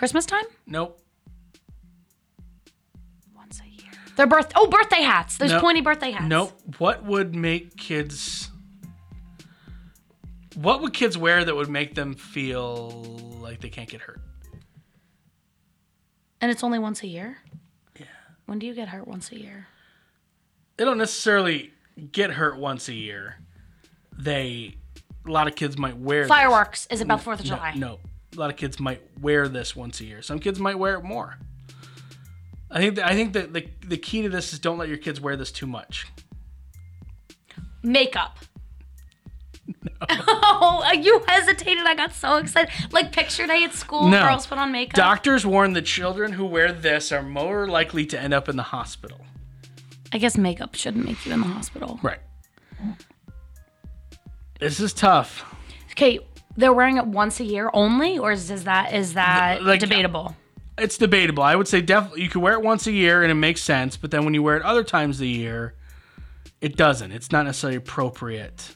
Christmas 0.03 0.27
time? 0.27 0.43
Nope. 0.67 1.01
Once 3.37 3.61
a 3.61 3.69
year. 3.69 3.93
Their 4.17 4.27
birth 4.27 4.51
oh 4.57 4.67
birthday 4.67 5.03
hats. 5.03 5.37
Those 5.39 5.53
Nope. 5.53 5.61
pointy 5.61 5.81
birthday 5.81 6.11
hats. 6.11 6.25
Nope. 6.27 6.61
What 6.79 7.05
would 7.05 7.37
make 7.37 7.77
kids? 7.77 8.51
What 10.57 10.83
would 10.83 10.93
kids 10.93 11.17
wear 11.17 11.45
that 11.45 11.55
would 11.55 11.69
make 11.69 11.95
them 11.95 12.15
feel 12.15 12.91
like 13.41 13.61
they 13.61 13.69
can't 13.69 13.89
get 13.89 14.01
hurt? 14.01 14.21
And 16.41 16.51
it's 16.51 16.65
only 16.65 16.81
once 16.81 17.05
a 17.05 17.07
year? 17.07 17.39
Yeah. 17.97 18.07
When 18.47 18.59
do 18.59 18.67
you 18.67 18.75
get 18.75 18.89
hurt 18.89 19.07
once 19.07 19.31
a 19.31 19.39
year? 19.39 19.69
They 20.79 20.85
don't 20.85 20.99
necessarily 20.99 21.71
get 22.11 22.33
hurt 22.33 22.59
once 22.59 22.89
a 22.89 22.93
year. 22.95 23.37
They, 24.19 24.75
a 25.25 25.31
lot 25.31 25.47
of 25.47 25.55
kids 25.55 25.79
might 25.79 25.97
wear 25.97 26.23
this. 26.23 26.29
Fireworks. 26.29 26.89
Is 26.91 27.01
it 27.01 27.05
about 27.05 27.21
4th 27.23 27.35
of 27.39 27.45
No, 27.45 27.55
July? 27.55 27.75
no, 27.77 28.01
a 28.35 28.41
lot 28.41 28.51
of 28.51 28.57
kids 28.57 28.81
might 28.81 29.03
wear 29.21 29.49
this 29.49 29.77
once 29.77 30.01
a 30.01 30.05
year. 30.05 30.23
Some 30.23 30.39
kids 30.39 30.59
might 30.59 30.79
wear 30.79 30.95
it 30.97 31.05
more. 31.05 31.39
I 32.71 32.79
think 32.79 32.97
that, 32.97 33.07
I 33.07 33.15
think 33.15 33.35
that 33.35 33.53
the 33.53 33.69
the 33.87 33.99
key 33.99 34.23
to 34.23 34.29
this 34.29 34.53
is 34.53 34.59
don't 34.59 34.79
let 34.79 34.89
your 34.89 34.97
kids 34.99 35.21
wear 35.21 35.37
this 35.37 35.53
too 35.53 35.67
much. 35.67 36.07
Makeup. 37.83 38.39
oh, 40.09 40.91
you 40.95 41.23
hesitated. 41.29 41.85
I 41.87 41.95
got 41.95 42.13
so 42.13 42.37
excited. 42.37 42.71
Like 42.93 43.13
picture 43.13 43.47
day 43.47 43.65
at 43.65 43.73
school, 43.75 44.09
No. 44.09 44.23
girls 44.23 44.47
put 44.47 44.59
on 44.59 44.73
makeup. 44.73 44.95
Doctors 44.95 45.45
warn 45.47 45.73
that 45.75 45.83
children 45.83 46.33
who 46.33 46.45
wear 46.47 46.73
this 46.73 47.13
are 47.13 47.23
more 47.23 47.69
likely 47.69 48.07
to 48.07 48.19
end 48.21 48.33
up 48.35 48.49
in 48.49 48.57
the 48.57 48.63
hospital. 48.63 49.21
I 50.13 50.19
guess 50.19 50.37
makeup 50.37 50.75
shouldn't 50.75 51.05
make 51.05 51.25
you 51.27 51.33
in 51.33 51.41
the 51.41 51.47
hospital. 51.47 51.99
Right. 52.03 52.19
This 54.61 54.79
is 54.81 54.93
tough. 54.93 55.45
Okay, 55.93 56.19
they're 56.57 56.73
wearing 56.73 56.97
it 56.99 57.07
once 57.07 57.41
a 57.41 57.45
year 57.45 57.71
only, 57.73 58.19
or 58.19 58.33
is, 58.33 58.51
is 58.51 58.65
that 58.65 58.93
is 58.95 59.15
that 59.15 59.63
Like- 59.63 59.83
uh, 59.83 59.87
debatable? 59.87 60.37
it's 60.79 60.97
debatable. 60.99 61.43
I 61.43 61.55
would 61.55 61.69
say 61.69 61.81
definitely 61.83 62.23
you 62.23 62.29
can 62.29 62.41
wear 62.41 62.55
it 62.55 62.63
once 62.63 62.87
a 62.87 62.93
year 62.93 63.23
and 63.23 63.31
it 63.31 63.35
makes 63.37 63.63
sense, 63.63 63.97
but 63.97 64.11
then 64.11 64.25
when 64.25 64.35
you 64.35 64.43
wear 64.43 64.57
it 64.57 64.63
other 64.63 64.83
times 64.83 65.17
of 65.17 65.21
the 65.21 65.29
year, 65.29 65.75
it 66.61 66.77
doesn't. 66.77 67.13
It's 67.13 67.31
not 67.31 67.45
necessarily 67.45 67.77
appropriate. 67.77 68.75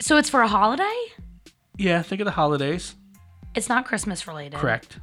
So 0.00 0.16
it's 0.16 0.28
for 0.28 0.42
a 0.42 0.48
holiday? 0.48 0.94
Yeah, 1.76 2.02
think 2.02 2.20
of 2.20 2.24
the 2.26 2.30
holidays. 2.32 2.94
It's 3.54 3.68
not 3.68 3.84
Christmas 3.86 4.26
related. 4.28 4.58
Correct. 4.58 4.98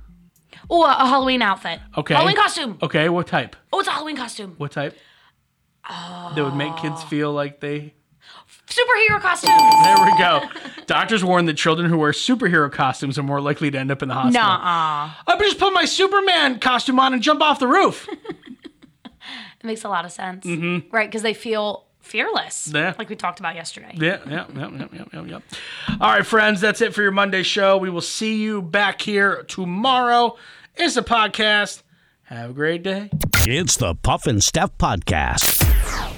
Oh, 0.70 0.84
a, 0.84 0.90
a 1.00 1.08
Halloween 1.08 1.42
outfit. 1.42 1.80
Okay. 1.98 2.14
Halloween 2.14 2.36
costume. 2.36 2.78
Okay, 2.82 3.10
what 3.10 3.28
type? 3.28 3.56
Oh, 3.74 3.80
it's 3.80 3.88
a 3.88 3.92
Halloween 3.92 4.16
costume. 4.18 4.56
What 4.58 4.72
type? 4.72 4.96
Oh. 5.90 6.34
That 6.36 6.44
would 6.44 6.56
make 6.56 6.76
kids 6.78 7.02
feel 7.04 7.32
like 7.34 7.60
they. 7.60 7.94
Superhero 8.72 9.20
costumes. 9.22 9.62
There 9.84 10.06
we 10.06 10.18
go. 10.18 10.42
Doctors 10.88 11.24
warn 11.24 11.46
that 11.46 11.56
children 11.56 11.90
who 11.90 11.98
wear 11.98 12.12
superhero 12.12 12.72
costumes 12.72 13.20
are 13.20 13.24
more 13.24 13.42
likely 13.42 13.70
to 13.72 13.78
end 13.78 13.92
up 13.92 14.02
in 14.02 14.08
the 14.10 14.16
hospital. 14.16 14.42
Nuh-uh. 14.42 15.12
I 15.28 15.38
just 15.40 15.60
put 15.60 15.74
my 15.74 15.86
Superman 15.86 16.60
costume 16.60 17.00
on 17.00 17.14
and 17.14 17.22
jump 17.22 17.42
off 17.42 17.60
the 17.60 17.68
roof. 17.68 18.08
It 19.64 19.68
makes 19.68 19.84
a 19.84 19.90
lot 19.90 20.06
of 20.06 20.12
sense. 20.12 20.44
Mm-hmm. 20.46 20.94
Right, 20.94 21.08
because 21.08 21.22
they 21.22 21.36
feel 21.36 21.86
fearless. 22.00 22.72
Yeah. 22.74 22.96
Like 22.98 23.10
we 23.10 23.16
talked 23.16 23.40
about 23.40 23.54
yesterday. 23.54 23.92
Yeah, 23.94 24.18
yeah, 24.28 24.46
yeah, 24.56 24.70
yeah, 24.72 24.88
yeah, 24.92 25.04
yeah, 25.14 25.22
yeah. 25.24 25.40
All 26.02 26.10
right, 26.10 26.26
friends, 26.26 26.60
that's 26.62 26.82
it 26.82 26.96
for 26.96 27.04
your 27.04 27.12
Monday 27.12 27.44
show. 27.44 27.78
We 27.78 27.92
will 27.92 28.02
see 28.02 28.42
you 28.42 28.64
back 28.64 29.02
here 29.02 29.44
tomorrow. 29.44 30.36
It's 30.76 30.98
a 30.98 31.04
podcast. 31.04 31.84
Have 32.24 32.50
a 32.52 32.54
great 32.54 32.82
day. 32.82 33.12
It's 33.46 33.78
the 33.78 33.94
Puff 33.94 34.26
and 34.26 34.44
Steph 34.44 34.76
Podcast. 34.80 36.18